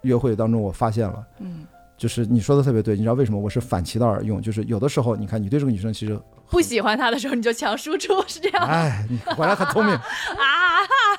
[0.01, 1.25] 约会当中我发现了。
[1.39, 1.65] 嗯
[1.97, 4.39] 就是你说的特别对，你知道为什么我是反其道而用？
[4.39, 6.19] 就是有的时候，你看你对这个女生其实，
[6.49, 10.01] 不喜欢他的时候你就强输出，是这样吗哎，你果然很聪明， 啊？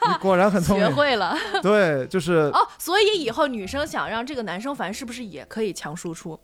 [0.08, 0.94] 你果然很聪明学。
[0.94, 1.36] 会了。
[1.62, 6.38] 对，就是哦，所以以后女生想让这个男生烦，是不是也可以强输出？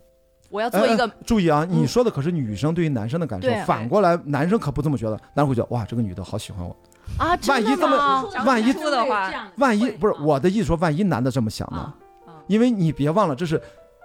[0.51, 6.77] 我要做一个哎哎注意啊，你说的可是女生对于男生的感受反过来男生可不这么觉得，男生会觉得哇，这个女的好喜欢我。
[7.19, 8.31] 啊，万一这么？
[8.45, 11.95] 万一的话，万一不是我的意思说，万一男的这么想呢啊
[12.27, 12.33] 啊？
[12.47, 13.61] 因为你别忘了，这是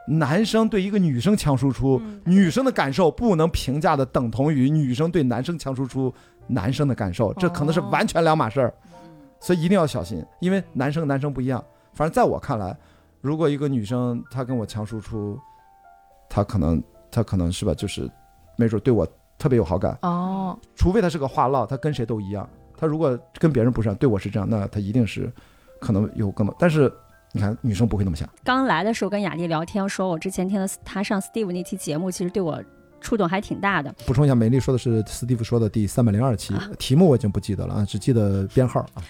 [0.09, 6.11] 男生对一个女生强输出，嗯女生的感受不能评价的等同于女生对男生强输出
[6.47, 8.73] 男生的感受，这可能是哦完全两码事儿，
[9.39, 11.63] 所以一定要小心，因为男生男生不一样。
[11.93, 12.75] 反正在我看来，
[13.21, 15.37] 如果一个女生她跟我强输出，
[16.29, 18.09] 她可能她可能是吧，就是
[18.55, 22.49] 没准对我特别有好感，哦，除非她是个话唠，她跟谁都一样。
[22.77, 25.31] 她如果跟别人不是这样，对我是这样，那她一定是
[25.79, 26.55] 可能有更多。
[26.57, 26.91] 但是
[27.31, 28.27] 你看，女生不会那么想。
[28.43, 32.61] 刚来的时候跟雅丽聊天说，我之前听了她上 Steve 那期节目，其实对我
[32.99, 33.93] 触动还挺大的。
[34.05, 39.03] 补充一下，美丽说的是斯蒂夫说的第三百零二期，啊题目我已经不记得了啊，只记得编号啊。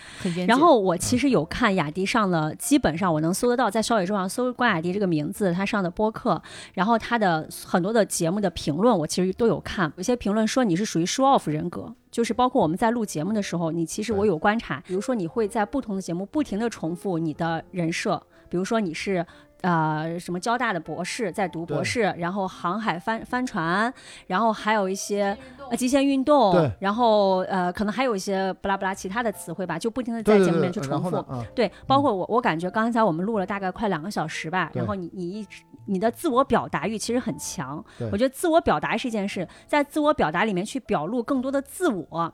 [0.48, 6.42] 然后我其实有看雅迪上了，基本上我能搜得到，在小宇宙上搜关雅迪这个名字，他上的播客，
[6.74, 9.92] 然后他的很多的节目的评论，我其实都有看。
[9.98, 19.26] 有些评论说你是属于 show off 人格，就是包括我们在录节目的时候，你其实我有观察，比如说你会在不同的节目不停的重复你的人设，比如说你是。
[19.62, 23.94] 呃，什么交大的博士在读博士，然后航海帆帆船，
[24.28, 25.38] 然后还有一些
[25.70, 31.26] 呃极限运动对，然后呃可能还有一些不拉不拉其他的词汇吧，就不停的在节目里面去重复。
[31.54, 42.34] 对，包括我，我感觉刚才我们录了大概快两个小时吧，对然后你你一直你的自我表达欲其实很强，我觉得自我表达是一件事，在自我表达里面去表露更多的自我，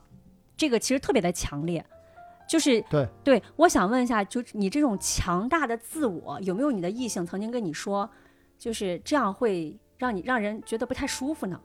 [0.56, 1.84] 这个其实特别的强烈。
[2.48, 8.10] 就是对对，我想问一下，就你这种强大的自我，有没有你的异性曾经跟你说，
[8.58, 11.60] 就是这样会让你让人觉得不太舒服呢？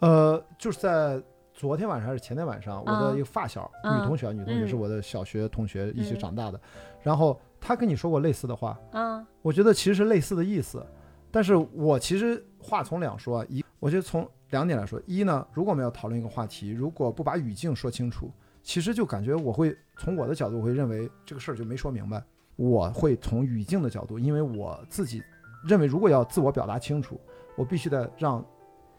[0.00, 6.60] 呃，就是在昨天晚上还是前天晚上，我的嗯一个发小，嗯女同学，女同学嗯是我的小学同学，一起嗯长大的。
[7.02, 10.84] 然后她跟你说过类似的话，嗯我觉得其实是类似的意思，
[11.30, 18.30] 但是我其实话从两说啊，一，我觉得从两点来说，一呢，如果我们要讨论一个话题，如果不把语境说清楚，
[18.62, 22.22] 其实就感觉我会从我的角度，我会认为这个事儿就没说明白。
[22.56, 25.22] 我会从语境的角度，因为我自己
[25.64, 27.20] 认为，如果要自我表达清楚，
[27.56, 28.44] 我必须得让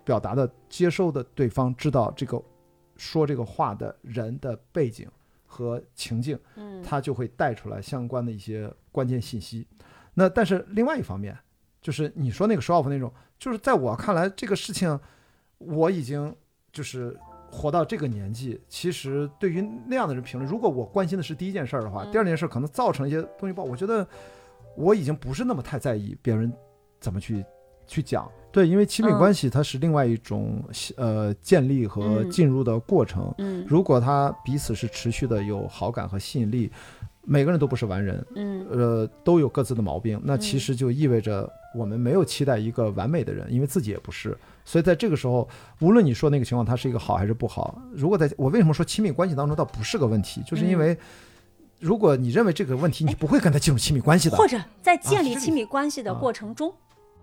[0.04, 2.42] 表达的接收的对方知道这个
[2.98, 5.10] 说这个话的人的背景
[5.46, 6.38] 和情境。
[6.56, 9.66] 嗯它就会带出来相关的一些关键信息。
[10.14, 11.38] 那但是另外一方面，
[11.82, 15.00] 就是你说那个 show off 那种，就是在我看来，这个事情
[15.60, 16.36] 我已经
[16.74, 17.18] 就是
[17.54, 24.06] 活到这个年纪，其实对于那样的人评论，如果我关心的是第一件事儿的话，嗯第二件事儿可能造成一些东西不好，我觉得
[24.76, 26.52] 我已经不是那么太在意别人
[27.00, 27.46] 怎么去
[27.86, 28.28] 去讲。
[28.52, 30.64] 对，因为亲密嗯关系它是另外一种
[30.98, 33.34] 呃建立和嗯进入的过程。
[33.38, 36.72] 嗯如果他彼此是持续的有好感和吸引力，
[37.22, 44.36] 每个人都不是完人，嗯呃，都有各自的毛病，那其嗯实就意味着我们没有期待一个完美的人，因为自己也不是。
[44.66, 45.48] 所以在这个时候，
[45.80, 50.98] 无论你说那个情况它是一个好还是不好，如果在我为什么说亲密关系当中倒不是个问题，就是因嗯为
[51.80, 54.38] 如果你认为这个问题，你不会跟他进入亲密关系的。
[54.38, 56.74] 或者在建立亲密关系的啊过程中，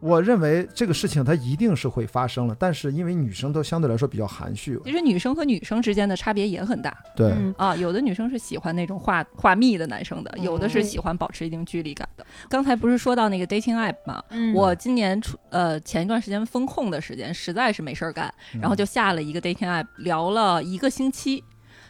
[0.01, 6.97] 我认为这个事情它一定是会发生了，但是因为女生都相对来说比较含蓄，其实女生和女生之间的差别也很大。
[7.15, 7.55] 对，嗯。
[7.59, 12.27] 啊，有的女生是喜欢那种话话密的男生的，有的是嗯喜欢保持一定距离感的。
[12.49, 14.23] 刚才不是说到那个 dating app 吗？
[14.31, 14.55] 嗯。
[14.55, 18.61] 我今年出呃前一段时间风控的时间实在是没事儿干，嗯。
[18.61, 21.45] 然后就下了一个 dating app，聊了一个星期，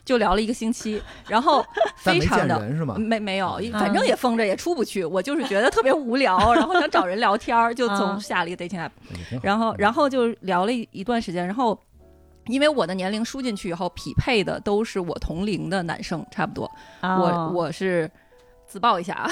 [0.04, 1.64] 就聊了一个星期，然后
[1.98, 2.58] 非常的。
[2.98, 5.04] 没没有，嗯反正也封着，也出不去。
[5.04, 8.90] 我就是觉得特别无聊，然后想找人聊天儿，就嗯总下了一个 dating app，
[9.42, 11.78] 然后然后就聊了一一段时间，然后
[12.46, 16.70] 因为我的年龄输进去以后，匹配的都是我同龄的男生，差不多。
[17.02, 18.10] 我哦我是
[18.70, 19.28] 自曝一下啊，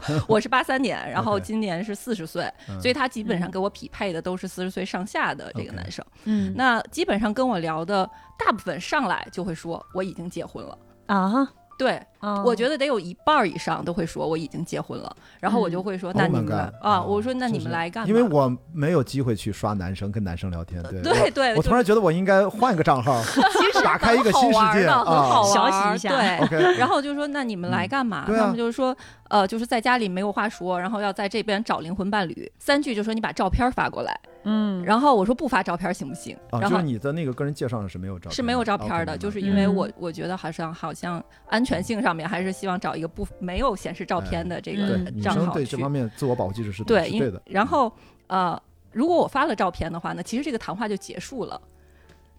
[0.26, 6.02] 我是八三年，然后今年是四十岁，嗯所以他基本上给我匹配的都是四十岁上下的这个男生。
[6.24, 6.54] 嗯。
[6.56, 10.78] 那基本上跟我聊的大部分上来就会说我已经结婚了。
[11.04, 11.46] 啊，
[11.78, 18.08] 对，哦我觉得得有一半以上都会说我已经结婚了，然后我就会说，那 Oh 你们啊，哦我说那你们来干嘛？
[18.08, 23.20] 因为我没有机会去刷男生跟男生聊天，对对对，我突然觉得我应该换一个账号，
[23.84, 25.70] 打开一个新世界很好啊。
[25.70, 26.10] 学习一下
[26.48, 28.24] 对然后就说那你们来干嘛？
[28.26, 28.96] 他们就是说，
[29.28, 32.50] 呃，就是在家里没有话说，然后要在这边找灵魂伴侣。
[32.58, 36.36] 三句就说你把照片发过来，嗯，然后我说不发照片行不行？
[36.50, 47.42] 啊，然后就是你的那个个人介绍上是没有照片，是没有照片的，就是因为我我觉得好像好像安全性上面还是希望找一个不没有显示照片的这嗯个账号去对这方面自我保护机制是对，因是对的。
[47.46, 47.92] 然后
[48.26, 48.60] 呃，
[48.92, 51.60] 如果我发了照片的话呢，其实这个谈话就结束了，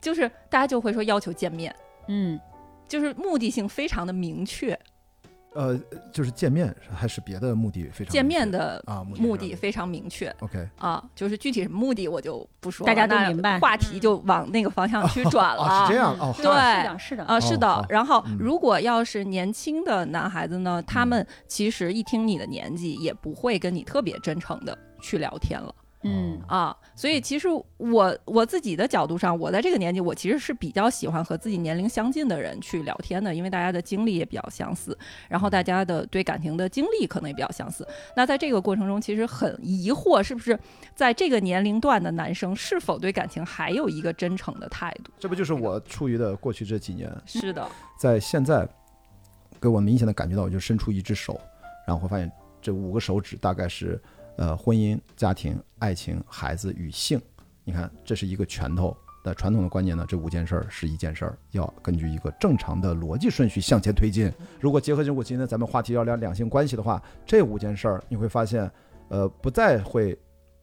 [0.01, 1.75] 就是大家就会说要求见面，
[2.08, 2.39] 嗯
[2.88, 4.79] 就是目的性非常的明确，
[5.53, 5.79] 呃，
[6.13, 10.33] 就是见面还是别的目的非常见面的啊目目的非常明确。
[10.41, 15.63] OK 啊，就是具体什么目的我就不说，大家都明白话题就往那个方向去转了。
[15.63, 16.47] 哦，是这样哦，对是
[16.88, 17.85] 的，是的，啊，是的。
[17.89, 26.75] 然后嗯，如果要是年轻的男孩子呢，他们其实一听你的年纪，也不会跟你特别真诚的去聊天了嗯啊。
[26.95, 34.97] 所以，其实我我自己的角度上，我在这个年纪，我其实是比较喜欢和自己年龄相近的人去聊天的，因为大家的经历也比较相似，
[35.29, 37.88] 然后大家的对感情的经历可能也比较相似。
[38.15, 40.59] 那在这个过程中，其实很疑惑，是不是
[40.93, 45.12] 在这个年龄段的男生是否对感情还有一个真诚的态度？
[45.17, 47.65] 这不就是我处于的过去这几年，是的，
[47.97, 48.67] 在现在
[49.62, 51.39] 给我明显的感觉到，我就伸出一只手，
[51.88, 52.29] 然后会发现
[52.62, 54.02] 这五个手指大概是
[54.40, 57.21] 呃婚姻、家庭、爱情、孩子与性。
[57.65, 64.31] 你看这是一个拳头的传统的观念呢，这五件事儿是一件事儿，要根据一个正常的逻辑顺序向前推进。
[64.58, 68.71] 如果结合如果今天咱们话题要聊两性关系的话，这五件事儿你会发现，
[69.10, 70.17] 呃，不再会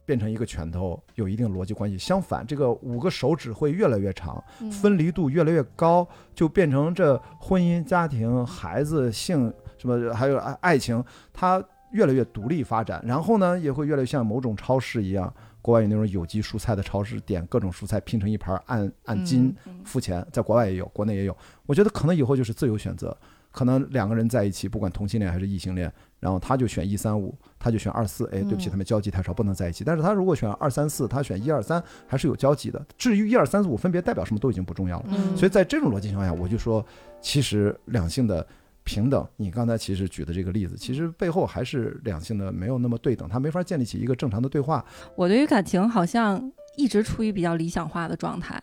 [0.07, 1.99] 变成一个拳头，有一定逻辑关系。
[1.99, 13.03] 相反，这个五个手指会越来越长，分离度越来越高，就变成这婚姻、家庭、孩子、性什么，还有爱爱情，它越来越独立发展。
[13.05, 21.35] 然后呢，也会越来越像某种超市一样，国外有那种有机蔬菜的超市，点各种蔬菜拼成一盘儿，按按斤付钱，在国外也有，国内也有。
[21.65, 23.15] 我觉得可能以后就是自由选择，
[23.51, 29.83] 可能两个人在一起，不管同性恋还是异性恋，然后他就选一三五，他就选二四，哎，对不起，嗯他们交集太少，不能在一起。
[29.83, 32.85] 但是他如果选二三四，他选一二三，还是有交集的。
[32.97, 35.05] 至于一二三四五分别代表什么，都已经不重要了。
[35.09, 36.85] 嗯所以在这种逻辑情况下，我就说，
[37.21, 38.45] 其实两性的
[38.87, 44.83] 平等，你刚才其实举的这个例子，其实背后还是两性的没有那么对等，他没法建立起一个正常的对话。
[45.13, 48.57] 我对于感情好像一直处于比较理想化的状态，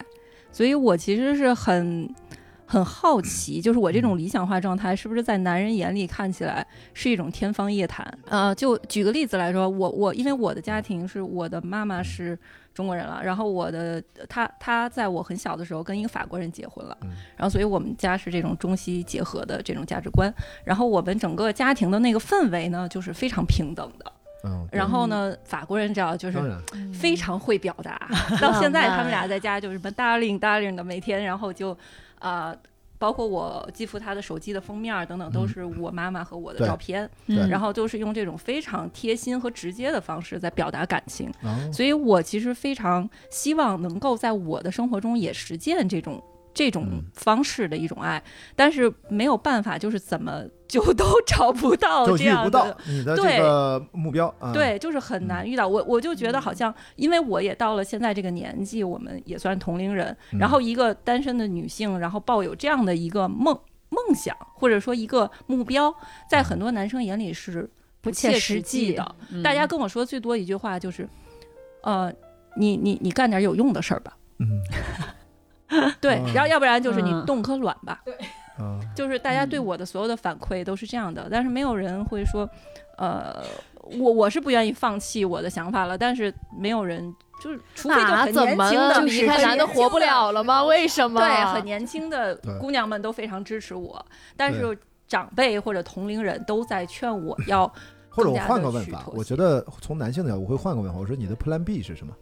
[0.51, 2.09] 所以我其实是很
[2.65, 8.07] 很好奇，就是我这种理想化状态是不是在男人眼里看起来是一种天方夜谭？
[8.25, 12.39] 呃，就举个例子来说，我我因为我的家庭是我的妈妈是
[12.75, 20.33] 中国人了，然后我的他他在我很小的时候跟一个法国人结婚了，嗯然后所以我们家是这种中西结合的这种价值观，
[20.65, 24.13] 然后我们整个家庭的那个氛围呢，就是非常平等的。
[24.47, 26.39] 嗯，然后呢，法国人知道就是，
[26.93, 27.99] 非常会表达。
[28.41, 31.73] 到现在他们俩在家就是什么 darling darling 的，每天然后就
[32.19, 32.59] 啊、呃
[33.05, 41.31] 包括我继父他的手机的封面等等，都嗯是我妈妈和我的照片，嗯然后都是用这种非常贴心和直接的方式在表达感情。
[41.43, 46.23] 哦所以我其实非常希望能够在我的生活中也实践这种。
[46.55, 48.23] 这种嗯方式的一种爱，
[48.55, 54.53] 但是没有办法，就是怎么就 都找不到就这样的遇不到你的这对个目标啊。
[54.53, 55.67] 对，就是很难遇到。
[55.67, 60.17] 我我就觉得好像，因为我也到了现在这个年纪，我们也算同龄人。
[60.39, 63.59] 然后一个单身的女性，然后抱有这样的一个梦
[63.91, 65.93] 梦想，或者说一个目标，
[66.31, 67.69] 在很多男生眼里是
[68.01, 69.17] 不切切实实际的。
[69.31, 71.09] 嗯大家跟我说最多一句话就是，
[71.83, 72.13] 呃，
[72.57, 74.17] 你你你干点有用的事儿吧。
[74.39, 74.61] 嗯
[76.01, 78.01] 对哦，然后要不然就是你嗯冻颗卵吧。
[78.57, 82.49] 啊，就是大家对我的所有的反馈都是这样的，但是没有人会说，
[82.97, 83.43] 呃，
[83.99, 87.13] 我我是不愿意放弃我的想法了，但是没有人
[87.43, 88.57] 就是，除非就很年？
[88.57, 90.63] 轻的，你看男的活不了了吗？
[90.63, 91.21] 为什么？
[91.21, 94.05] 对，很年轻的姑娘们都非常支持我，
[94.37, 97.67] 但是长辈或者同龄人都在劝我要
[98.09, 102.15] 或者我换个问法，我觉得从男性的角度，我会换个问法，我说你的 Plan B 是什么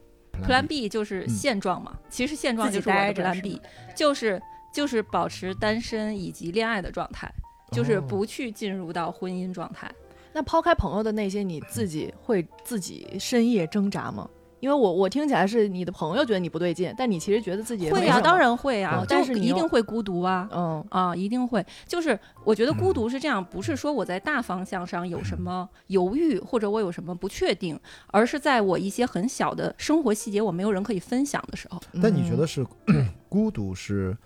[0.47, 3.61] Plan B 就是嗯现状嘛，其实现状就是我的 Plan B，
[3.95, 4.41] 就是
[4.73, 7.31] 就是保持单身以及恋爱的状态，
[7.71, 9.91] 就是哦不去进入到婚姻状态。
[10.33, 14.29] 那抛开朋友的那些，你自己会自己深夜挣扎吗？
[14.63, 18.39] 因为我我听起来是你的朋友觉得你不对劲，但你其实觉得自己也会啊，当。
[18.39, 20.49] 然会啊哦，但是一定会孤独啊。
[20.53, 21.65] 嗯啊，一定会。
[21.85, 31.81] 就是我觉得孤独是这样，不是说我在大方向上有什么犹豫，或者我有什么不确定，而是在我一些很小的生活细节，我没有人可以分享的时候。
[32.01, 32.65] 但你觉得是
[33.29, 34.17] 孤独是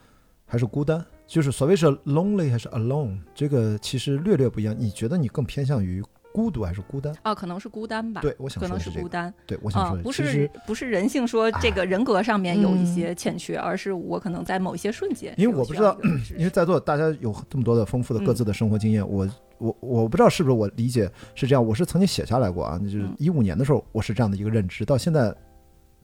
[0.45, 1.03] 还是孤单？
[1.27, 4.75] 就是所谓是 lonely 还是 alone，这个其实略略不一样。
[4.79, 6.03] 你觉得你更偏向于
[6.37, 7.17] 孤独还是孤单？
[7.23, 8.21] 啊，可能是孤单吧。
[8.21, 8.97] 对，我想可能说的这个。
[8.97, 15.99] 是孤单对，我想啊说，的，不是不是人性说这个人格上面有一嗯些欠缺，而是我可能在某一些瞬间，因为我不知道，
[16.37, 19.27] 因为在座大家有这么多的丰富的各自的生活经验，我
[19.57, 25.35] 我我不知道是不是我理解是这样，我是曾经写下来过啊，就是嗯一五年的时候我是这样的一个认知，到现在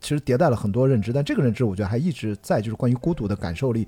[0.00, 3.86] 其实迭代了很多认知，但这个认知我觉得还一直在，就是关于孤独的感受力，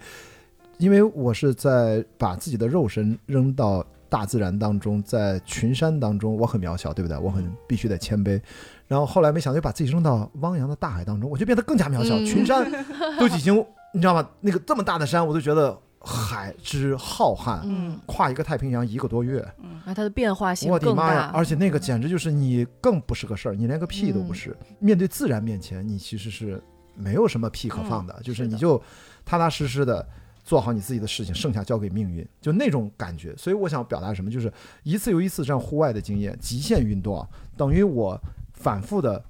[0.76, 3.82] 因为我是在把自己的肉身扔到
[4.14, 7.18] 大自然当中，在群山当中，我很渺小，对不对？
[7.18, 8.40] 我很必须得谦卑。
[8.86, 12.14] 然后后来没想到又把自己扔到汪洋的大海当中，我就变得更加渺小。
[12.14, 12.70] 嗯群山
[13.18, 13.56] 都已经，
[13.92, 14.24] 你知道吗？
[14.40, 19.40] 那个这么大的山，我都觉得海之浩瀚，嗯，跨一个太平洋一个多月，
[19.84, 21.32] 啊，它的变化性我的妈呀！
[21.34, 24.56] 而且那个简直就是你更不是个事儿，你连个屁都不是。
[24.78, 26.62] 面对自然面前，你其实是
[26.94, 28.80] 没有什么屁可放的，就是你就
[29.24, 30.06] 踏踏实实的
[30.44, 33.34] 做好你自己的事情，剩下交给命运，就那种感觉。
[33.36, 37.26] 所以我想表达什么，就是一次又一次这样户外的经验，极限运动啊，
[37.56, 38.20] 等于我
[38.52, 39.20] 反复的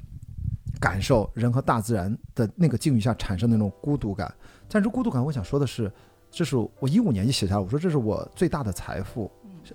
[0.81, 4.35] 感受人和大自然的那个境遇下产生的那种孤独感。
[4.69, 5.91] 但是孤独感，我想说的是，
[6.31, 9.31] 这是我一五年就写下来，我说这是我最大的财富。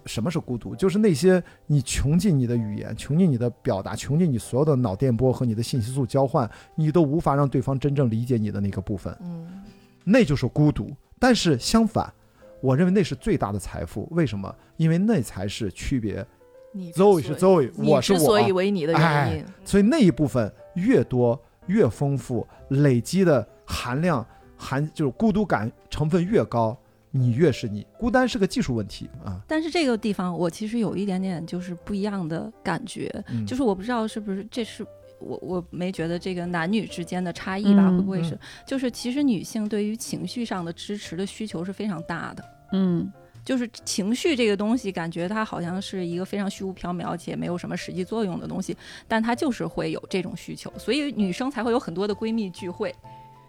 [0.05, 0.75] 什么是孤独？
[0.75, 9.63] 就是那些你穷尽你的语言，穷尽你的表达，穷尽你所有的脑电波和你的信息素交换，你都无法让对方真正理解你的那个部分，嗯
[10.03, 10.91] 那就是孤独。
[11.19, 12.11] 但是相反，
[12.61, 14.07] 我认为那是最大的财富。
[14.11, 14.55] 为什么？
[14.77, 16.25] 因为那才是区别。
[16.71, 26.77] 你 Zoe 是所以 Zoe，我是我之所以为你的原哎因，所以那一部分越多越丰富，累积的含量含就是孤独感成分越高，
[27.11, 27.85] 你越是你。
[27.97, 34.85] 孤单是个技术问题啊，但是这个地方我其实有一点点就是不一样的感觉，嗯就是我不知道是不是这是。
[35.19, 38.37] 我我没觉得这个男女之间的差异吧，嗯会不会是？
[38.65, 43.11] 就是其实女性对于情绪上的支持的需求是非常大的，嗯
[43.45, 48.75] 就是情绪这个东西，感觉它好像是一个非常虚无缥缈且没有什么实际作用的东西，
[49.07, 52.93] 但它就是会有这种需求，所以女生才会有很多的闺蜜聚会，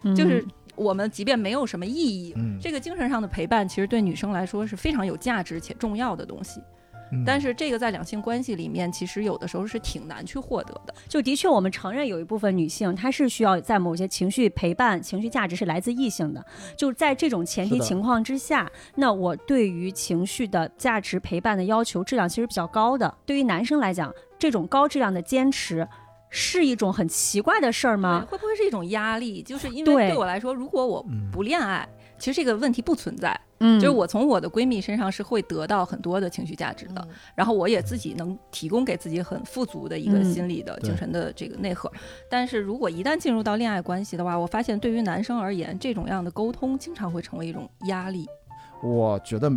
[0.02, 0.44] 嗯就是
[0.76, 6.60] 我们即便没有什么意义，嗯，这个精神上的陪伴，其实对女生来说是非常有价值且重要的东西。
[7.12, 10.94] 嗯但是这个在两性关系里面，其实有的时候是挺难去获得的。
[11.08, 16.44] 就的确，我们承认有一部分女性，她是需要在某些情绪陪伴、情绪价值是来自异性的。
[16.76, 23.12] 就在这种前提情况之下，那我对于情绪的价值陪伴的要求质量其实比较高的。
[23.26, 25.86] 对于男生来讲，这种高质量的坚持
[26.30, 28.24] 是一种很奇怪的事儿吗？
[28.30, 29.42] 会不会是一种压力？
[29.42, 31.88] 就是因为对对我来说，如果我嗯不恋爱，
[32.18, 33.38] 其实这个问题不存在。
[33.60, 41.90] 嗯就是我从我的闺蜜身上是会得到很多的情绪价值的，然后我也自己能提供给自己很富足的一个嗯心理的、对精神的这个内核。
[42.28, 48.26] 但是如果一旦进入到恋爱关系的话，我发现对于男生而言，这种样的沟通经常会成为一种压力。
[48.82, 49.50] 我觉得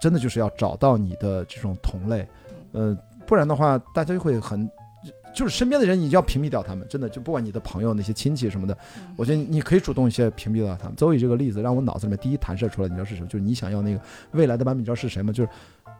[0.00, 2.26] 真的就是要找到你的这种同类，
[2.72, 4.68] 呃，不然的话，大家就会很。
[5.36, 8.76] 就是身边的人，你就要屏蔽掉他们，真的就不管你的朋友、那些亲戚什么的，
[9.16, 10.96] 我觉得你可以主动一些屏蔽掉他们。
[10.96, 13.28] 邹宇这个例子让我脑子里面第一弹射出来，你知道是什么？
[13.28, 14.00] 就是你想要那个
[14.32, 15.30] 未来的版本，你知道是谁吗？
[15.30, 15.50] 就是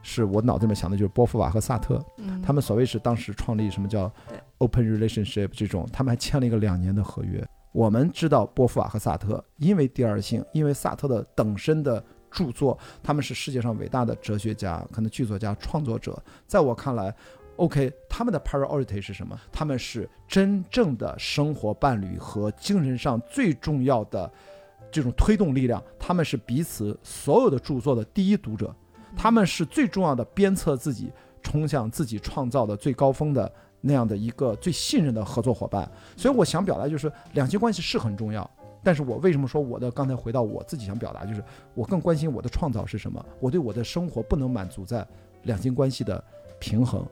[0.03, 4.11] 是我脑子里面想的就是波伏娃和萨特，嗯他们所谓是当时创立什么叫
[4.59, 7.47] open relationship 这种，他们还签了一个两年的合约。
[7.73, 16.19] 我们知道波伏娃和萨特，因为第二性，因为萨特的等身的著作，他们是世界上伟大的哲学家，可能剧作家、创作者。
[16.47, 17.15] 在我看来
[17.57, 19.39] ，OK，他们的 priority 是什么？
[19.53, 24.31] 他们是真正的生活伴侣和精神上最重要的
[24.91, 28.75] 这种推动力量，他们是彼此所有的著作的第一读者，
[29.17, 31.11] 他们是最重要的鞭策自己
[31.43, 33.51] 冲向自己创造的最高峰的
[33.81, 35.91] 那样的一个最信任的合作伙伴。
[36.17, 38.49] 所以我想表达就是，两性关系是很重要。
[38.83, 41.43] 但是我为什么说我的刚才回到我自己想表达，就是
[41.75, 43.25] 我更关心我的创造是什么？
[43.41, 45.05] 我对我的生活不能满足在
[45.43, 46.23] 两性关系的
[46.61, 47.05] 平衡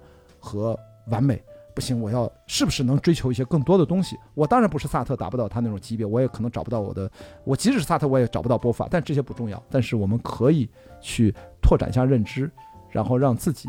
[0.45, 1.42] 和完美。
[1.74, 4.16] 不行，我要是不是能追求一些更多的东西？
[4.34, 7.11] 我当然不是萨特，达不到他那种级别，我也可能找不到我的。
[7.42, 9.61] 我即使是萨特，我也找不到波法，但这些不重要。
[9.68, 10.70] 但是我们可以
[11.01, 12.49] 去拓展一下认知，
[12.90, 13.68] 然后让自己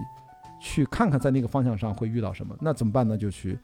[0.61, 2.55] 去看看在那个方向上会遇到什么。
[2.61, 3.17] 那怎么办呢？
[3.17, 3.57] 就去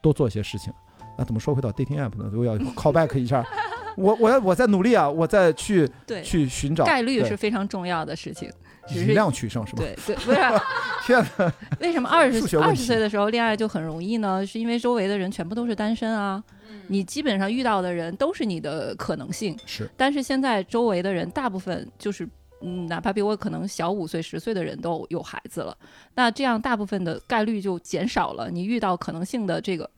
[0.00, 0.72] 多做一些事情。
[1.18, 2.30] 那怎么说回到 dating app 呢？
[2.32, 3.44] 我要 call back 一下。
[3.98, 8.48] 我我要我在努力啊，我在去对，去寻找概率是非常重要的事情。
[8.88, 9.82] 只以是量取胜，是吧？
[9.82, 10.38] 对对，不是
[11.06, 14.44] 天哪， 为什么二十二十岁的时候恋爱就很容易呢？
[14.46, 16.42] 是因为周围的人全部都是单身啊，
[16.88, 19.56] 你基本上遇到的人都是你的可能性。
[19.66, 22.28] 是但是现在周围的人大部分就是，
[22.60, 25.76] 嗯，哪怕比我可能小五岁、十岁的人都有孩子了，
[26.14, 29.88] 那这样大部分的概率就减少了，你遇到可能性的这个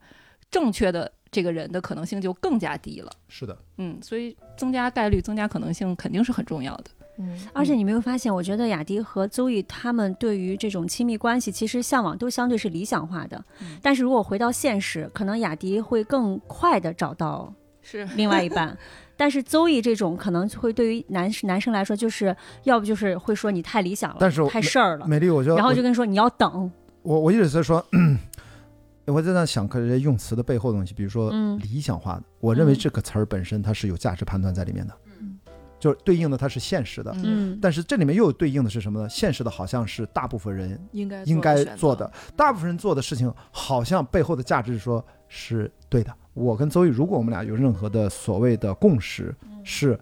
[0.50, 3.10] 正确的这个人的可能性就更加低了。
[3.28, 6.84] 是的，嗯，所以增加概率、增加可能性肯定是很重要的。
[7.18, 13.42] 嗯，而且你没有发现，我觉得雅迪和邹毅他们对于这种亲密关系，其实向往都相对是理想化的。
[13.60, 17.52] 嗯但是如果回到现实，可能雅迪会更快的找到
[17.82, 18.76] 是另外一 半。
[19.16, 26.70] 但是邹毅这种可能会对于男男生来说，就是要不就是会说你太理想了，但是我太事儿了，美丽，我就然后就跟你说你要等，
[27.02, 27.84] 我我一直在说，
[29.04, 34.99] 我在那想看这些用词的背后的东西，比如说嗯理想化的，我认为嗯这个词儿本身它是有价值判断在里面的，嗯
[35.80, 39.08] 就是对应的它是现实的，嗯但是这里面又有对应的是什么呢？
[39.08, 46.14] 现实的好像是大部分人应该应该做的，大部分人做的事情，好像背后的价值是说是对的。
[46.34, 49.98] 我跟邹毅，如果我们俩有任何的所谓的共识，是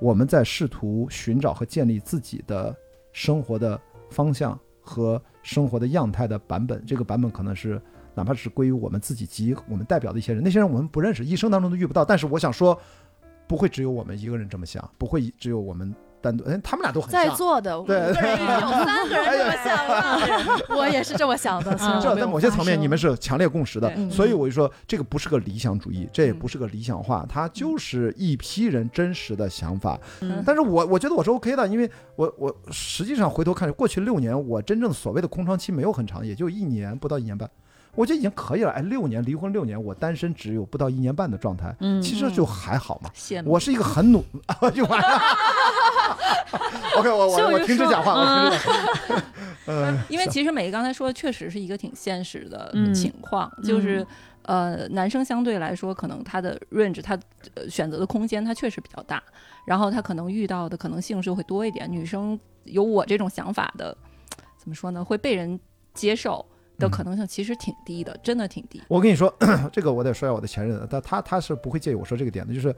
[0.00, 2.74] 我们在试图寻找和建立自己的
[3.12, 7.80] 生活的方向和生活的样态的版本，这个版本可能是
[8.14, 12.04] 哪怕是归于我们自己及我们代表的一些人，那些人我们不认识，一生当中都遇不到。
[12.04, 12.78] 但是我想说，
[13.48, 17.36] 不会只有我们一个人这么想，不会只有我们单独，哎，他们俩都很在像。
[17.36, 20.18] 座的五个对人已经有三个人这么想了，
[20.76, 21.78] 我也是这么想的。
[21.78, 26.38] 虽然我这在某些层面，你们是强烈共识的，所以我就说，这个不是个理想主义，这也嗯。
[26.38, 29.98] 不是个理想化，它就是一批人真实的想法。
[30.20, 30.42] 嗯。
[30.44, 37.48] 但是我我觉得我是 OK 的，因为我我实际上回头看，过去六年我真正所谓的空窗期没有很长，也就一年不到一年半，
[37.98, 38.70] 我觉得已经可以了。
[38.70, 43.10] 哎，六年离婚六年，我单身只有不到一年半的状态，嗯其实就还好嘛。
[43.44, 44.24] 我是一个很努，
[44.72, 45.18] 就完了。
[46.96, 49.22] OK，我我我停止讲话，我停止讲话。
[49.66, 54.06] 呃， 因为其实美丽刚才说的确实是一个挺现实的嗯情况，就是
[54.42, 57.18] 呃，男生相对来说可能他的 range 他
[57.54, 59.20] 呃选择的空间他确实比较大，
[59.66, 61.90] 然后他可能遇到的可能性就会多一点。
[61.90, 63.96] 女生有我这种想法的，
[64.56, 65.04] 怎么说呢？
[65.04, 65.58] 会被人
[65.92, 66.44] 接受
[66.78, 68.80] 的可能性其实挺低的，真的挺低。
[68.88, 69.32] 我跟你说，
[69.72, 72.74] 这个我得说一下我的前任，但他他是不会介意我说这个点的，就是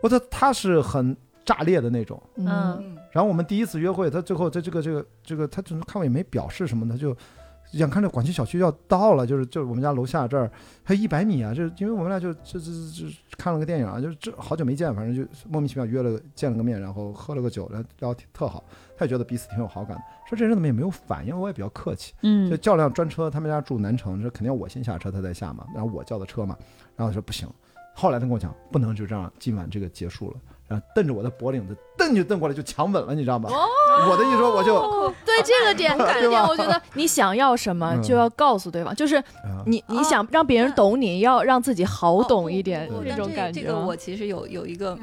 [0.00, 2.20] 我他他是很炸裂的那种。
[2.36, 7.16] 嗯然后我们第一次约会，他最后在这个这个这个，他只是看我也没表示什么，他就
[7.72, 10.50] 眼看着广西小区要到了，就是就是我们家楼下这儿
[10.84, 18.62] 还一百米啊，这因为我们俩就这这这这看了个电影啊，就是这好久没见，反正就莫名其妙约了见了个面，然后喝了个酒，然后聊特好，
[19.00, 20.02] 他也觉得彼此挺有好感的。
[20.28, 22.50] 说这人怎么也没有反应，我也比较客气，嗯。
[22.50, 26.54] 就嗯叫辆专车，他们家住南城，这肯定要我先下车，他再下嘛，然后我叫的车嘛，
[26.96, 27.48] 然后他说不行，
[27.94, 30.36] 后来他跟我讲，不能就这样，今晚这个结束了，
[30.68, 33.48] 然后瞪着我的脖领子，瞪就瞪过来就强吻了，你知道吗？
[34.10, 38.02] 我的意思说我就，对 这个点，这个点，我觉得你想要什么嗯。
[38.02, 43.62] 就要告诉对方，就是啊你你想让别人懂你，要让自己好懂一点哦这种感觉。
[43.62, 44.98] 这个我其实有有一个，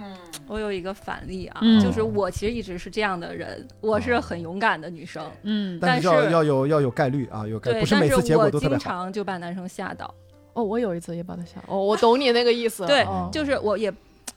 [0.47, 8.83] 我有一个反例啊，嗯就是我其实一直是这样的人，我是很勇敢的女生，嗯但是但是要要有要有概率啊，有概，对，不是每次结果但是我经都特别好。
[8.83, 10.13] 常就把男生吓到，
[10.53, 12.85] 哦，我有一次也把他吓，哦，我懂你那个意思。
[12.85, 13.93] 对哦就是我也。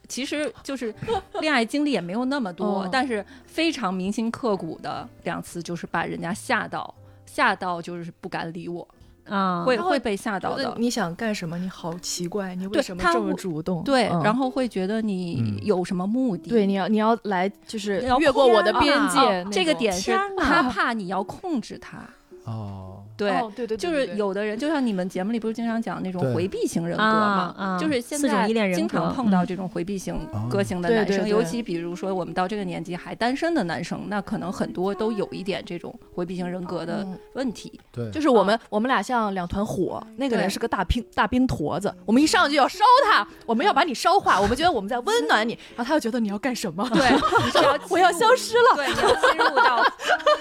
[0.08, 0.92] 其实就是
[1.40, 6.92] 恋爱经历也没有那么多，哦但是非常铭心刻骨的两次，就是把人家吓到，
[7.26, 8.86] 吓到就是不敢理我，
[9.30, 10.74] 啊，会会会被吓到的。
[10.76, 11.56] 你想干什么？
[11.56, 13.82] 你好奇怪，你为什么这么主动？
[13.84, 16.50] 对，嗯然后会觉得你嗯有什么目的？
[16.50, 19.46] 对，你要你要来就是越过我的边界。
[19.50, 21.98] 这个点是他怕你要控制他，
[22.44, 30.48] 哦，对，哦对对，就是有的人，就像你们节目里不是经常讲那种回避型人格嘛，就是现在经常碰到这种回避型哦。
[30.50, 31.30] 个性的男生，对对对。
[31.30, 37.18] 尤其比如说我们到这个年纪还单身的男生，那可能很多都有一点这种回避型人格的嗯。
[37.34, 37.78] 问题。
[37.92, 46.88] 对，就是我们我们俩像两团火，那个人是个大冰大冰坨子，我们一上去要烧他，我们要把你烧化，我们觉得我们在温暖你， 然后他又觉得你要干什么？
[46.94, 47.10] 对，
[47.44, 48.76] 你是要我要消失了。
[48.76, 49.84] 对，你要进入到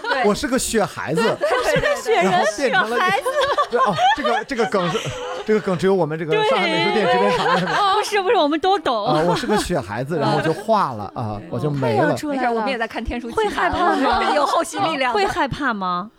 [0.03, 2.97] 对我是个雪孩子，是个雪然后变成了
[3.72, 4.97] 对哦，这个这个梗是
[5.45, 9.05] 这个梗只有我们这个上海美术电影制片厂是吧不是不是，我们都懂。
[9.05, 12.09] 啊，我是个雪孩子，然后我就化了啊，我就没了。
[12.09, 14.34] 没事，我们也在看天书会害怕吗？
[14.36, 16.09] 有后续力量，会害怕吗？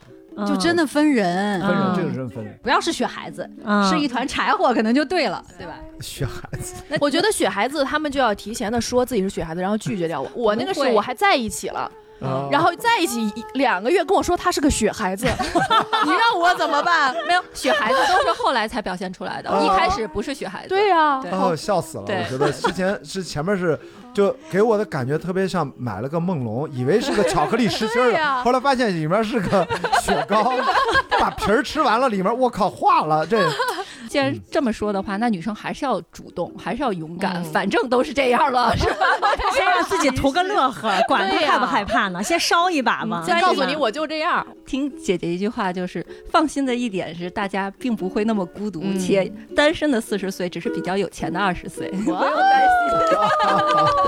[0.46, 5.74] 就真的分人，分人，嗯这个真分人，不要是雪孩子，嗯是一团柴火可能就对了，对吧？
[6.00, 6.74] 雪孩子。
[7.00, 10.30] 我觉得雪孩子他们就要提前的说自己是雪孩子，然后拒绝掉我。
[10.34, 11.90] 我那个是会我还在一起了，
[12.22, 15.26] 啊然后在一起一两个月跟我说他是个雪孩子，
[16.04, 17.14] 你让我怎么办？
[17.26, 20.68] 没有雪孩子都是后来才表现出来的，哦一开始不是雪孩子。
[20.68, 22.04] 对呀、对哦，笑死了！
[22.06, 23.78] 对我觉得之前是前面是，
[24.12, 29.66] 就给我的感觉特别像买了个梦龙，以为是个巧克力实心儿的，后来发现里面是个
[30.02, 30.52] 雪糕，
[31.18, 33.48] 把皮儿吃完了，里面我靠化了，这
[34.08, 38.96] 既然这么说的话，那女生还是要主动，还是要勇敢，嗯反正都是这样了，是吧？
[39.54, 42.20] 先让自己图个乐呵，管他害不害怕呢？
[42.24, 43.22] 先烧一把嘛。
[43.24, 44.44] 再告诉你我就这样。
[44.66, 52.70] 听姐姐一句话，就是放心的一点是，大家并不会那么孤独，嗯且单身的四十岁只是比较有钱的二十岁，不用担心。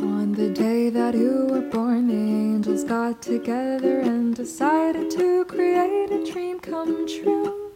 [0.00, 6.24] On the day that you were born, angels got together and decided to create a
[6.30, 7.72] dream come true.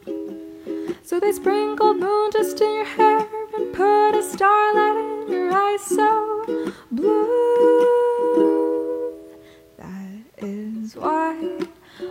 [1.03, 5.81] So they sprinkled moon dust in your hair and put a starlight in your eyes
[5.83, 7.91] so blue.
[9.77, 11.59] That is why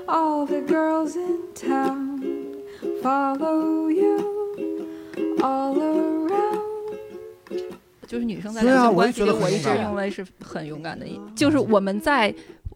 [0.07, 2.55] all the girls in town
[3.01, 4.17] follow you
[5.41, 5.88] all around.
[8.09, 12.33] 就是女生在两性关系里，我也觉得我一直认为是很勇敢的一，就是我们在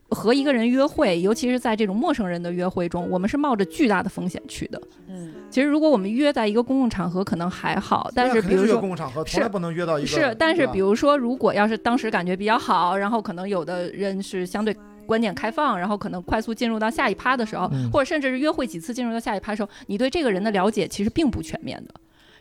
[0.09, 4.79] 和一个人约会，尤其是在这种陌生人的约会中，我们是冒着巨大的风险去的。
[5.07, 14.75] 嗯，其实如果我们约在一个公共场合，可能还好，但是比如说公共场合，是从来不能约到一个是，但是比如说，如果要是当时感觉比较好，然后可能有的人是相对
[15.07, 21.93] 观点开放，然后可能快速进入到下一趴的时候，嗯或者甚至是约会几次进入到下一趴的时候，你对这个人的了解其实并不全面的。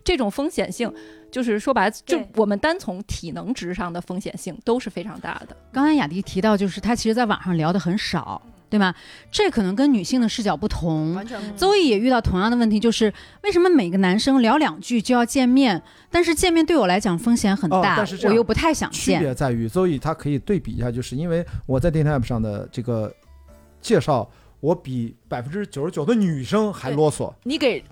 [0.04, 0.92] 这种风险性，
[1.30, 5.56] 就是说白了，就我们单从体能值上的风险性都是非常大的。
[5.72, 8.94] 刚才雅迪提到，就是他其实在网上聊的很少，对吗？
[9.30, 11.14] 这可能跟女性的视角不同。
[11.26, 15.80] 全邹毅也遇到同样的问题，就是为什么每个男生聊两句就要见面？
[16.10, 19.24] 但是见面对我来讲风险很哦大，但是我又不太想见区。
[19.24, 23.14] 别在于，邹毅他可以对比一下，就是因为我在 dating app 上的这个
[23.80, 24.28] 介绍，
[24.60, 27.32] 我比百分之九十九的女生还啰嗦。
[27.44, 27.82] 你给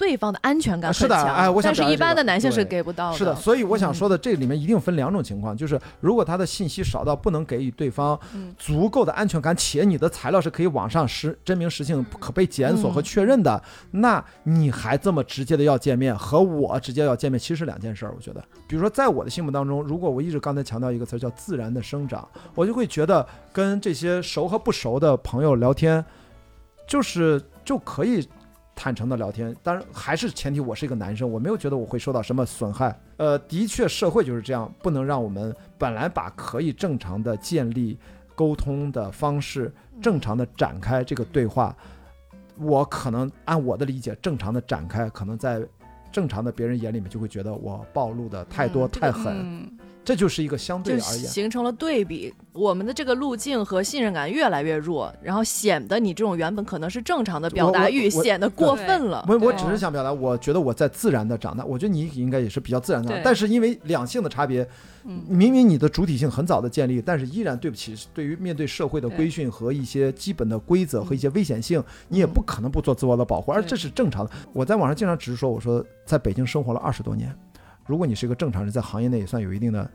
[0.00, 3.18] 对方的安全感是的哎我想但是一般的男性是给不到的。
[3.18, 18.14] 是的，所以我想说的，这里面一定分两种情况，就是如果他的信息少到不能给予对方嗯足够的安全感，且你的材料是可以网上实真名实姓、可被检索和确认的，那你还这么直接的要见面，和我直接要见面其实是两件事儿。
[18.16, 26.02] 我觉得，比如说在我的心目当中，如果我一直刚才强调一个词儿叫自然的生长，我就会觉得跟这些熟和不熟的朋友聊天，
[26.86, 28.26] 就是就可以
[28.82, 32.98] 坦诚的聊天，当然还是前提我是一个男生，我没有觉得我会受到什么损害。
[33.18, 37.98] 呃，的确社会就是这样，不能让我们本来把可以正常的建立
[38.34, 39.70] 沟通的方式，
[40.00, 41.76] 正常的展开这个对话，
[42.56, 45.62] 我可能按我的理解，正常的展开，可能在
[46.10, 49.78] 正常的别人眼里面就会觉得我暴露的太多、嗯太狠，嗯，
[50.10, 51.24] 这就是一个相对而言。
[51.24, 59.24] 形成了对比，我们的这个路径和信任感越来越弱，然后显得你这种原本可能是正常的表达欲显得过分了。
[59.28, 64.66] 我我对只是想表达，我觉得我在自然的长大，我觉得你应该也是比较自然的但是因为两性的差别，
[65.04, 74.32] 嗯明明你的主体性很早的建立，但是依然对不起，对于面对社会的规训和一些基本的规则和一些危险性，你也不可能不做自我的保护，而这是正常的。
[74.52, 77.32] 我在网上经常只是说，我说在北京生活了二十多年，
[77.90, 79.90] 如果你是一个正常人，在行业内也算有一定的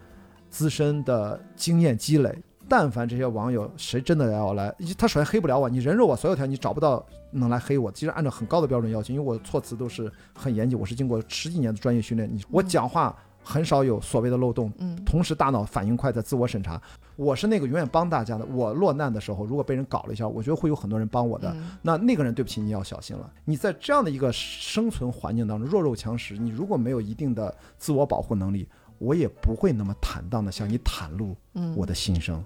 [0.49, 2.37] 资深的经验积累。
[2.67, 7.89] 但凡这些网友谁真的要来，他首先黑不了我，你人肉我所有条，你找不到能来黑我。
[7.89, 13.15] 其实按照很高的标准要求，因为我措辞都是很严谨，我是经过十几年的专业训练，你我讲话
[13.45, 16.81] 很少有所谓的漏洞，嗯，同时大脑反应快，在自我审查。
[17.15, 18.45] 我是那个永远帮大家的。
[18.47, 21.51] 我落难的时候，如果被人搞了一下，我觉得会有很多人帮我的。
[21.53, 23.31] 嗯那那个人，对不起，你要小心了。
[23.45, 28.67] 你在这样的一个生存环境当中，弱肉强食，你如果没有一定的自我保护能力，
[28.97, 32.43] 我也不会那么坦荡的向你袒露嗯我的心声，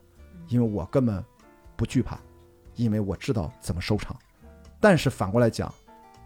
[0.50, 1.24] 因为我根本
[1.76, 2.20] 不惧怕，
[2.76, 4.16] 因为我知道怎么收场。
[4.80, 5.74] 但是反过来讲，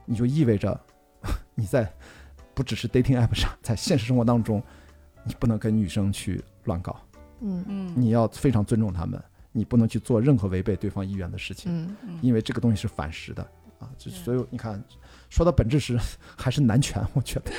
[0.05, 0.77] 你就意味着
[1.55, 1.89] 你在
[2.53, 4.61] 不只是 dating app 上，在现实生活当中，
[5.23, 6.99] 你不能跟女生去乱搞，
[7.41, 7.63] 嗯。
[7.67, 7.93] 嗯。
[7.95, 11.71] 你要非常尊重她们，你不能去做任何违背对方意愿的事情。
[11.71, 12.19] 嗯嗯。
[12.21, 13.41] 因为这个东西是反时的
[13.79, 14.81] 啊，就所以你看，
[15.29, 15.97] 说到本质是
[16.37, 17.51] 还是男权，我觉得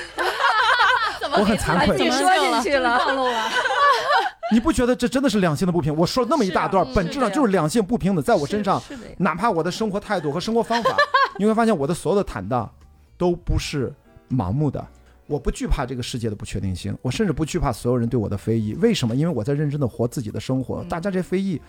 [1.37, 1.97] 我很惭愧。
[1.97, 3.49] 自己说进去了，暴露了。
[4.51, 5.93] 你不觉得这真的是两性的不平？
[5.95, 8.79] 我说了那么一大段，本质上就是两性不平等，在我身上，
[9.17, 10.95] 哪怕我的生活态度和生活方法，
[11.39, 12.71] 你会发现我的所有的坦荡
[13.17, 13.91] 都不是
[14.29, 14.85] 盲目的。
[15.27, 18.75] 我不惧怕这个世界的不确定性，我甚至不惧怕所有人对我的非议。
[18.75, 19.15] 为什么？
[19.15, 20.83] 因为我在认真的活自己的生活。
[20.83, 21.59] 嗯大家这非议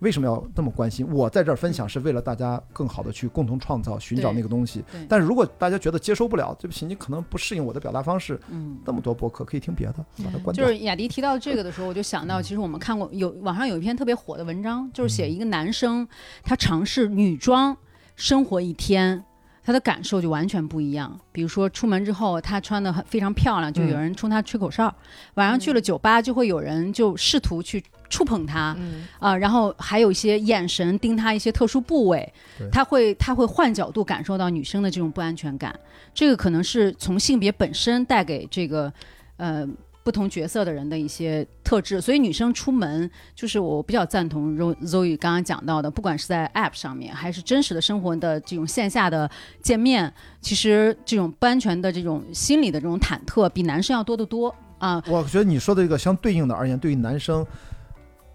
[0.00, 1.06] 为什么要那么关心？
[1.08, 4.84] 我在这儿分享是为了大家更好的去共同创造、寻找那个东西。
[5.08, 8.38] 但是如果大家觉得接受不了，对不起，你可能不适应我的表达方式。
[8.50, 8.76] 嗯。
[8.84, 10.54] 那么多博客可以听别的，把它关掉。
[10.54, 16.06] 就是雅迪提到这个的时候，我就想到，其实我们看过有网上有一篇特别火的文章，就是写一个男生
[16.42, 17.74] 他尝试女装
[18.16, 19.24] 生活一天，
[19.64, 21.18] 他的感受就完全不一样。
[21.32, 24.88] 比如说出门之后，他穿的很非常漂亮，就有人冲他吹口哨；
[25.34, 28.76] 晚上去了酒吧，就会有人就试图去触碰他。
[28.78, 29.06] 嗯。
[29.18, 32.32] 啊、然后还有一些眼神盯他一些特殊部位，
[32.70, 35.74] 他会他会换角度感受到女生的这种不安全感，
[36.12, 38.92] 这个可能是从性别本身带给这个
[39.38, 39.66] 呃
[40.04, 49.28] 不同角色的人的一些特质，所以女生出门就是我比较赞同 Ro- Zoe 刚刚讲到的，不管是在 App 上面，还是真实的生活的这种线下的
[49.62, 55.02] 见面，其实这种不安全的这种心理的这种忐忑，比男生要多得多啊。
[55.08, 57.44] 我觉得你说的这个相对应的而言，对于男生，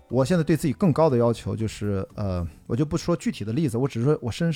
[0.09, 4.51] 我现在对自己更高的要求就是，呃，我就不说具体的例子，我只是说我身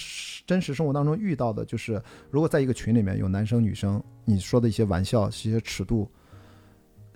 [0.47, 2.01] 真实生活当中遇到的，就是
[2.32, 6.09] 如果在一个群里面有男生女生，你说的一些玩笑、一些尺度，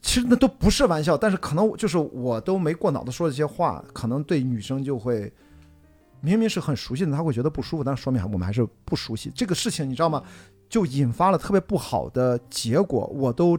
[0.02, 5.32] 其实那都不是玩笑，但是可能就是我都没过脑子说这些话，可能对女生就会。
[6.20, 10.24] 明明是很熟悉的，她会觉得不舒服，但是说明我们还是不熟悉这个事情，你知道吗？
[10.68, 13.58] 就引发了特别不好的结果，我都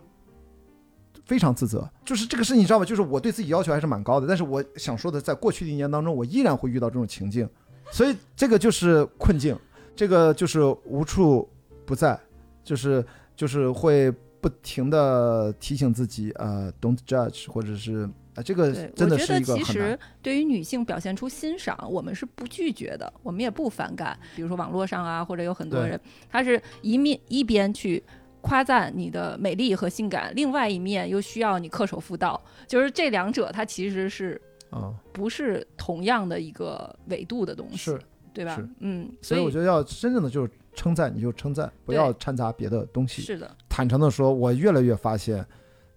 [1.25, 1.89] 非常自责。
[2.05, 2.85] 就是这个事情，你知道吗？
[2.85, 7.49] 就是我对自己要求还是蛮高的，但是我想说的，在过去的一年当中，我依然会遇到这种情境，
[7.93, 9.57] 所以这个就是困境，
[9.95, 11.49] 这个就是无处
[11.87, 12.19] 不在，
[12.65, 19.99] 就是就是会不停的提醒自己，呃，don't judge，或者是啊，这个，真的我觉得是一个很难其实。
[20.23, 24.19] 对于女性表现出欣赏，我们是不拒绝的，我们也不反感。
[24.37, 28.03] 比如说网络上啊，或者有很多人，他是一面一边去
[28.41, 38.01] 夸赞你的美丽和性感，另外一面又需要你恪守妇道，就是这两者它其实是啊，不是同样的一个维度的东西，是，
[38.33, 38.57] 对吧？
[38.79, 43.21] 嗯，所以我觉得要真正的就是称赞你就称赞，不要掺杂别的东西。
[43.21, 45.45] 是的，坦诚的说，我越来越发现，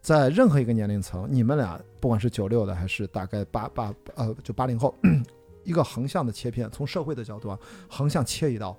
[0.02, 4.96] 在任何一个年龄层，你们俩不管是九六的还是大概八八呃就八零后，
[5.64, 8.76] 一个横向的切片，从社会的角度啊，横向切一刀。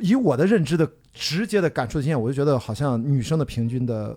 [0.00, 4.14] 以我的认知的直接的感触经验，我就觉得好像女生的平均的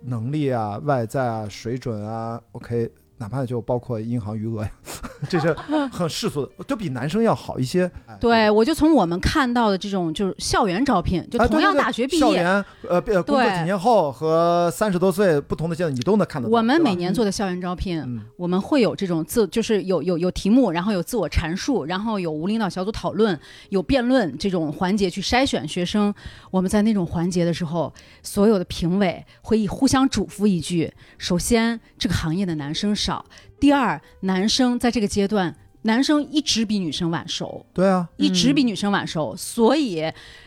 [0.00, 2.90] 能力啊、外在啊、水准啊，OK，
[3.20, 4.70] 哪怕就包括银行余额呀，
[5.28, 5.52] 这些
[5.92, 7.84] 很世俗的，都比男生要好一些。
[8.06, 16.56] 哎对，我就从我们看到的这种就是校园招聘，就同样大学毕业，校园呃呃工作几年后和三十多岁不同的阶段，你都能看得到。
[16.56, 26.12] 我们每年做的校园招聘，嗯我们会有这种自，就是有有有题目，然后有自我阐述，然后有无领导小组讨论，有辩论这种环节去筛选学生。
[26.50, 27.92] 我们在那种环节的时候，
[28.22, 33.09] 所有的评委会以互相嘱咐一句：首先，这个行业的男生少；
[33.58, 37.64] 第二，男生在这个阶段，男生一直比女生晚熟。
[37.72, 40.04] 对啊，一直比女生晚熟，所以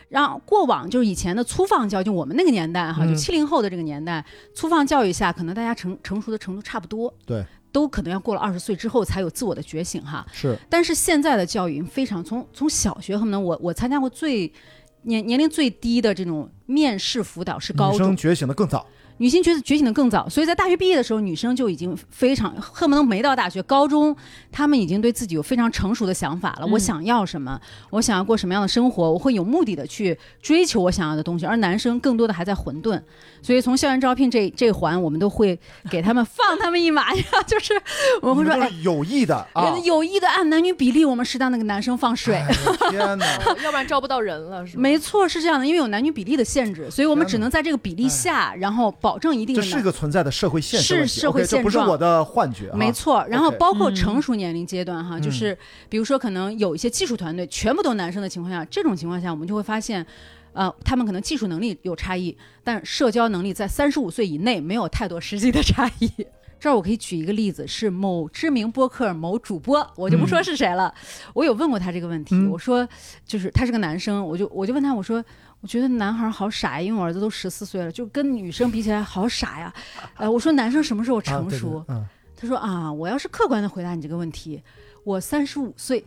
[0.09, 10.23] 让过往就是以前的粗放教育，就我们那个年代哈，嗯就七零后的这个年代，粗放教育下，可能大家成成熟的程度差不多，对，都可能要过了二十岁之后才有自我的觉醒哈。
[10.31, 14.51] 是但是现在的教育非常从从小学可能我我参加过最
[15.03, 18.85] 年年龄最低的这种面试辅导是高中女生，觉醒的更早。
[19.17, 24.15] 女性觉觉醒的更早，所以在大学毕业的时候，女生就已经非常恨不得没到大学、高中，
[24.51, 26.65] 她们已经对自己有非常成熟的想法了。
[26.67, 27.59] 嗯我想要什么，
[27.91, 31.45] 我想要过什么样的生活，我会有目的的去追求我想要的东西。
[31.45, 32.99] 而男生更多的还在混沌，
[33.41, 35.57] 所以从校园招聘这这环，我们都会
[35.89, 37.73] 给他们放他们一马呀，就是
[38.21, 39.77] 我们会说，有意的啊！
[39.83, 42.35] 有意的按男女比例，我们适当的给男生放水。
[42.35, 42.47] 哎
[42.89, 43.25] 天哪！
[43.63, 44.81] 要不然招不到人了，是吗？
[44.81, 52.77] 没错，是这样的，因为有男女比例的限制，所以我们只能在这个比例下，然后保证一定这的这是个存在的社会现实是社会 OK，这不是现状我的幻觉啊。
[52.77, 55.57] 没错，然后包括嗯成熟年龄阶段哈，就是
[55.89, 60.05] 比如说可能有一些技术团队全部都男生的情况下，这种情况下我们就会发现，
[60.53, 66.09] 呃，他们可能技术能力有差异，但社交能力在三十五岁以内没有太多实际的差异。
[66.57, 70.93] 这儿我可以举一个例子，是某知名播客某主播，我就不说是谁了。
[71.33, 72.87] 我有问过他这个问题，嗯我说
[73.25, 75.21] 就是他是个男生，我就我就问他，我说
[75.63, 79.73] 我觉得男孩好傻呀，因为我儿子都十四岁了，就跟女生比起来好傻呀。
[80.17, 81.85] 呃，我说男生什么时候啊对对成熟？
[81.87, 82.05] 嗯，
[82.35, 84.61] 他说啊，我要是客观的回答你这个问题，
[85.03, 86.03] 我三十五岁，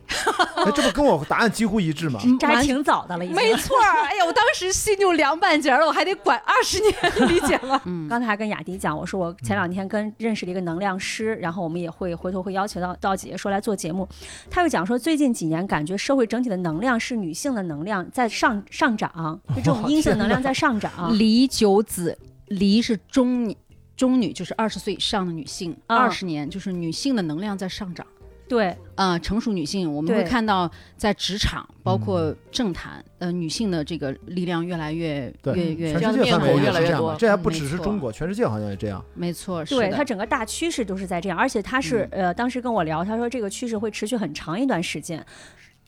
[0.55, 2.19] 哎，这不跟我答案几乎一致吗？
[2.39, 3.35] 这还挺早的了，已经。
[3.35, 4.01] 没错儿。
[4.07, 6.93] 哎呀，我当时心就凉半截了，我还得管二十年，
[7.29, 7.79] 理解吗？
[7.85, 14.07] 嗯，刚才还跟雅迪讲，我说我前两天跟认识了一个能量师，然后我们也会回头会邀请到到姐姐说来做节目。
[14.49, 21.15] 他又讲说，最近几年感觉社会整体的能量是女性的能量在上上涨，就这种阴性能量在上涨。
[21.17, 22.17] 离九子，
[22.47, 23.55] 离是中女，
[23.95, 28.05] 中女就是二十岁以上的女性，嗯二十、年就是女性的能量在上涨。
[28.47, 37.15] 对，呃、成熟女性，我们会看到在职场，包括政坛，呃，女性的这个力量越来越对越越越来越多这样吧？
[37.19, 39.03] 这还不只是中国，全世界好像也这样。
[39.13, 45.25] 没错，是的对它整个大趋势都是在这样，而且他是、呃，当时跟我聊，他说这个趋势会持续很长一段时间。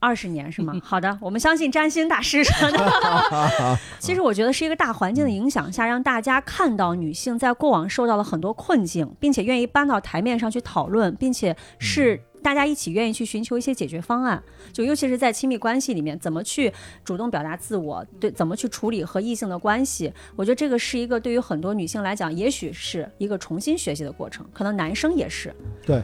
[0.02, 0.74] 二十年是吗？
[0.82, 3.78] 好的，我们相信占星大师说的。
[4.00, 14.42] 其实我觉得是一个大环境的影响下，让大家看到女性在过往受到了很多困境，并且愿意搬到台面上去讨论，并且是大家一起愿意去寻求一些解决方案。
[14.72, 16.72] 就尤其是在亲密关系里面，怎么去
[17.04, 25.54] 主动表达自我，对，怎么去处理和异性的关系，我觉得这个是一个对于很多女性来讲，也许是一个重新学习的过程，可能男生也是。
[25.86, 26.02] 对，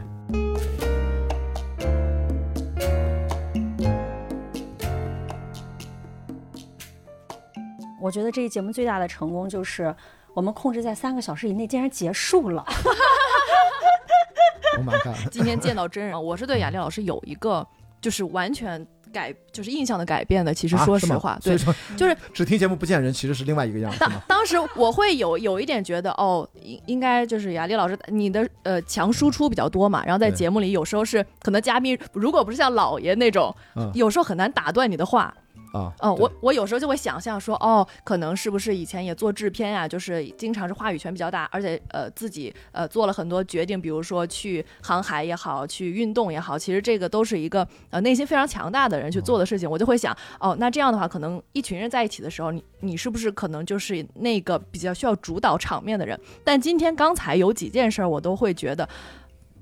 [8.01, 9.95] 我觉得这一节目最大的成功就是
[10.33, 12.65] 我们控制在三个小时以内竟然结束了。
[14.77, 15.31] Oh my god！
[15.31, 17.65] 今天见到真人，我是对雅丽老师有一个
[18.01, 20.53] 就是完全改，就是印象的改变的。
[20.53, 21.57] 其实说实话，对，
[21.95, 24.11] 就是只听节目不见人，其实是另外一个样子当？
[24.27, 35.33] 当时我会有有一点觉得，哦，应应该就是雅丽老师，你的呃强输出比较多嘛，然后在节目里有时候是可能嘉宾如果不是像老爷那种，嗯有时候很难打断你的话。
[35.75, 49.69] 啊，嗯，我我有时候就会想象说，哦，可能是不是以前也做制片呀、就是经常是话语权比较大，而且呃自己呃做了很多决定，比如说去航海也好，去运动也好，其实这个都是一个呃内心非常强大的人去做的事情。
[49.69, 56.17] 我就会想，哦，那这样的话，可能一群人在一起的时候，你你是不是可能就是那个比较需要主导场面的人？
[56.45, 58.87] 但今天刚才有几件事儿，我都会觉得，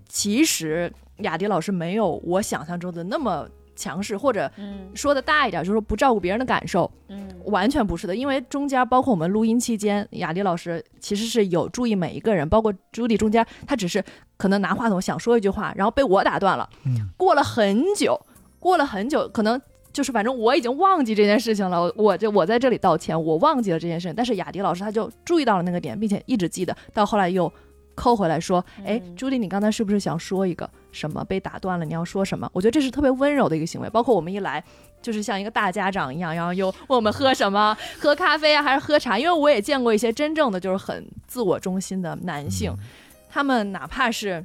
[0.07, 8.15] 其实雅迪老师没有我想象中的那么强势，或者嗯说的大一点，就是说不照顾别人的感受，嗯完全不是的。
[8.15, 14.03] 因为中间包括我们录音期间，雅迪老师其实是有注意每一个人，包括朱迪中间，他只是
[14.37, 16.69] 可能拿话筒想说一句话，然后被我打断了。
[16.85, 18.19] 嗯过了很久，
[18.59, 19.61] 过了很久，可能。
[19.91, 24.15] 就是反正我已经忘记这件事情了，我我这我在这里道歉，我忘记了这件事情。
[24.15, 27.53] 但是雅迪老师他就注意到了那个点，并且一直记得，到后来又
[27.95, 31.85] 扣回来说，哎，嗯朱莉，你刚才是不是想说一个什么被打断了？
[31.85, 32.49] 你要说什么？
[32.53, 33.89] 我觉得这是特别温柔的一个行为。
[33.89, 34.63] 包括我们一来。
[35.03, 39.19] 就是像一个大家长一样，然后又问我们喝什么， 喝咖啡啊，还是喝茶？
[39.19, 42.73] 因为我也见过一些真正的就是很自我中心的男性，
[43.29, 44.41] 他们哪怕是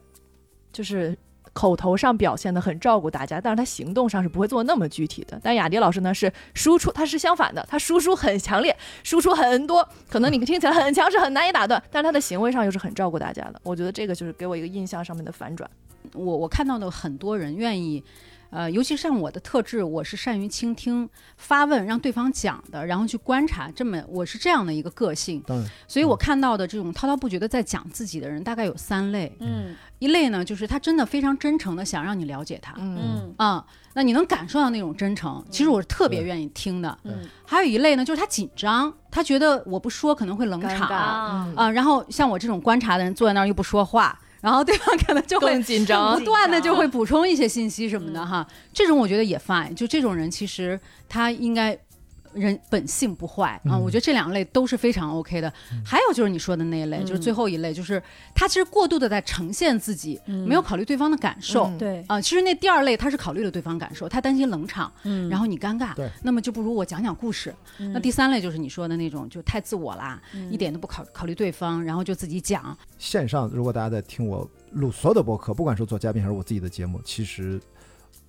[0.73, 1.17] 就是
[1.53, 5.39] 口头上表现的很照顾大家，但是他行动上是不会做那么具体的。
[5.43, 13.61] 但雅迪老师呢是输出，他是相反的，他输出很强烈，输出很多，可能你听起来很强势，很难以打断，但是他的行为上又是很照顾大家的。
[13.63, 15.69] 我觉得这个就是给我一个印象上面的反转。
[16.15, 18.03] 我我看到的很多人愿意，
[18.51, 23.71] 呃，尤其像我的特质，我是善于倾听、发问，让对方讲的，然后去观察。
[23.71, 29.37] 这么我是这样的一个个性，当然，所以我看到的这种滔滔不绝的在讲自己的人，大概有三类。
[29.41, 29.75] 嗯。
[29.99, 33.35] 一类呢，就是他真的非常真诚的想让你了解他，嗯。
[33.95, 36.97] 那你能感受到那种真诚，其实我是特别愿意听的。
[37.03, 37.29] 嗯。
[37.45, 48.47] 还有一类呢，就是他紧张，他觉得我不说可能会冷场啊、然后像我这种观察的人坐在那儿又不说话，然后对方可能就会更紧张不断的就会补充一些信息什么的哈。
[48.73, 50.79] 这种我觉得也 fine，就这种人其实
[51.09, 51.79] 他应该。
[52.35, 55.53] 人本性不坏啊，嗯我觉得这两类都是非常 OK 的。
[55.85, 58.03] 还有就是你说的那一类，就是最后一类，就是
[58.35, 61.65] 他其实过度的在呈现自己，没有考虑对方的感受。
[61.65, 61.79] 嗯。
[61.79, 65.29] 对，啊、其实那第二类他是考虑了对方感受，他担心冷场，嗯。
[65.29, 66.11] 然后你尴尬，对。
[66.23, 67.55] 那么就不如我讲讲故事。
[67.79, 70.53] 那第三类就是你说的那种，就太自我啦，嗯。
[70.53, 72.77] 一点都不考考虑对方，然后就自己讲。
[72.99, 77.61] 线上如果大家在听我录所有的播客，不管是做嘉宾还是我自己的节目，其实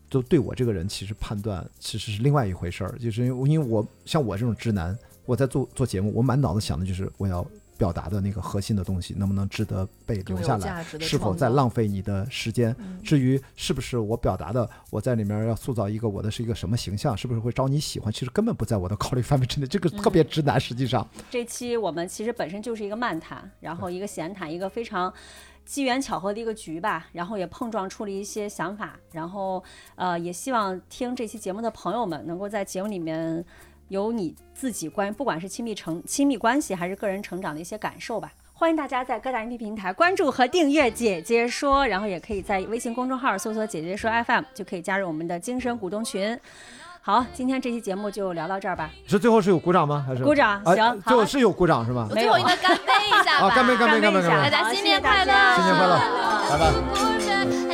[0.09, 7.45] 都对我这个人其实判断其实是另外一回事儿，就是因为因为我像我这种直男，我在做做节目，我满脑子想的就是我要
[7.77, 12.75] 表达的那个核心的东西能不能值得被留下来，是否在浪费你的时间？
[12.79, 19.65] 嗯至于是不是我表达的，我在里面要塑造一个我的是一个什么形象，是不是会招你喜欢，其实根本不在我的考虑范围之内。
[19.65, 21.07] 这个特别直男，实际上。
[21.31, 25.11] 这期我们其实本身就是一个漫谈，然后一个闲谈，一个非常
[25.69, 29.63] 机缘巧合的一个局吧，然后也碰撞出了一些想法，然后
[29.93, 33.45] 呃，也希望听这期节目的朋友们能够在节目里面
[33.89, 38.33] 有你自己关，不管是亲密成亲密关系还是个人成长的一些感受吧。
[38.51, 46.37] 欢迎大家在各大音频平台关注和订阅“姐姐说”，然后也可以在微信公众号搜索“姐姐说 FM”，就可以加入我们的精神股东群。
[47.09, 48.87] 好，今天这期节目就聊到这儿吧。
[49.07, 50.05] 是最后是有鼓掌吗？
[50.07, 52.13] 还是鼓掌啊行好最后是有鼓掌是吧我？
[52.13, 53.47] 最后应该干杯一下吧。
[53.47, 54.51] 啊，干杯干杯干杯干杯一下干杯！
[54.51, 55.33] 大家新年快乐！
[55.55, 55.99] 新年快乐，
[56.51, 57.68] 拜拜。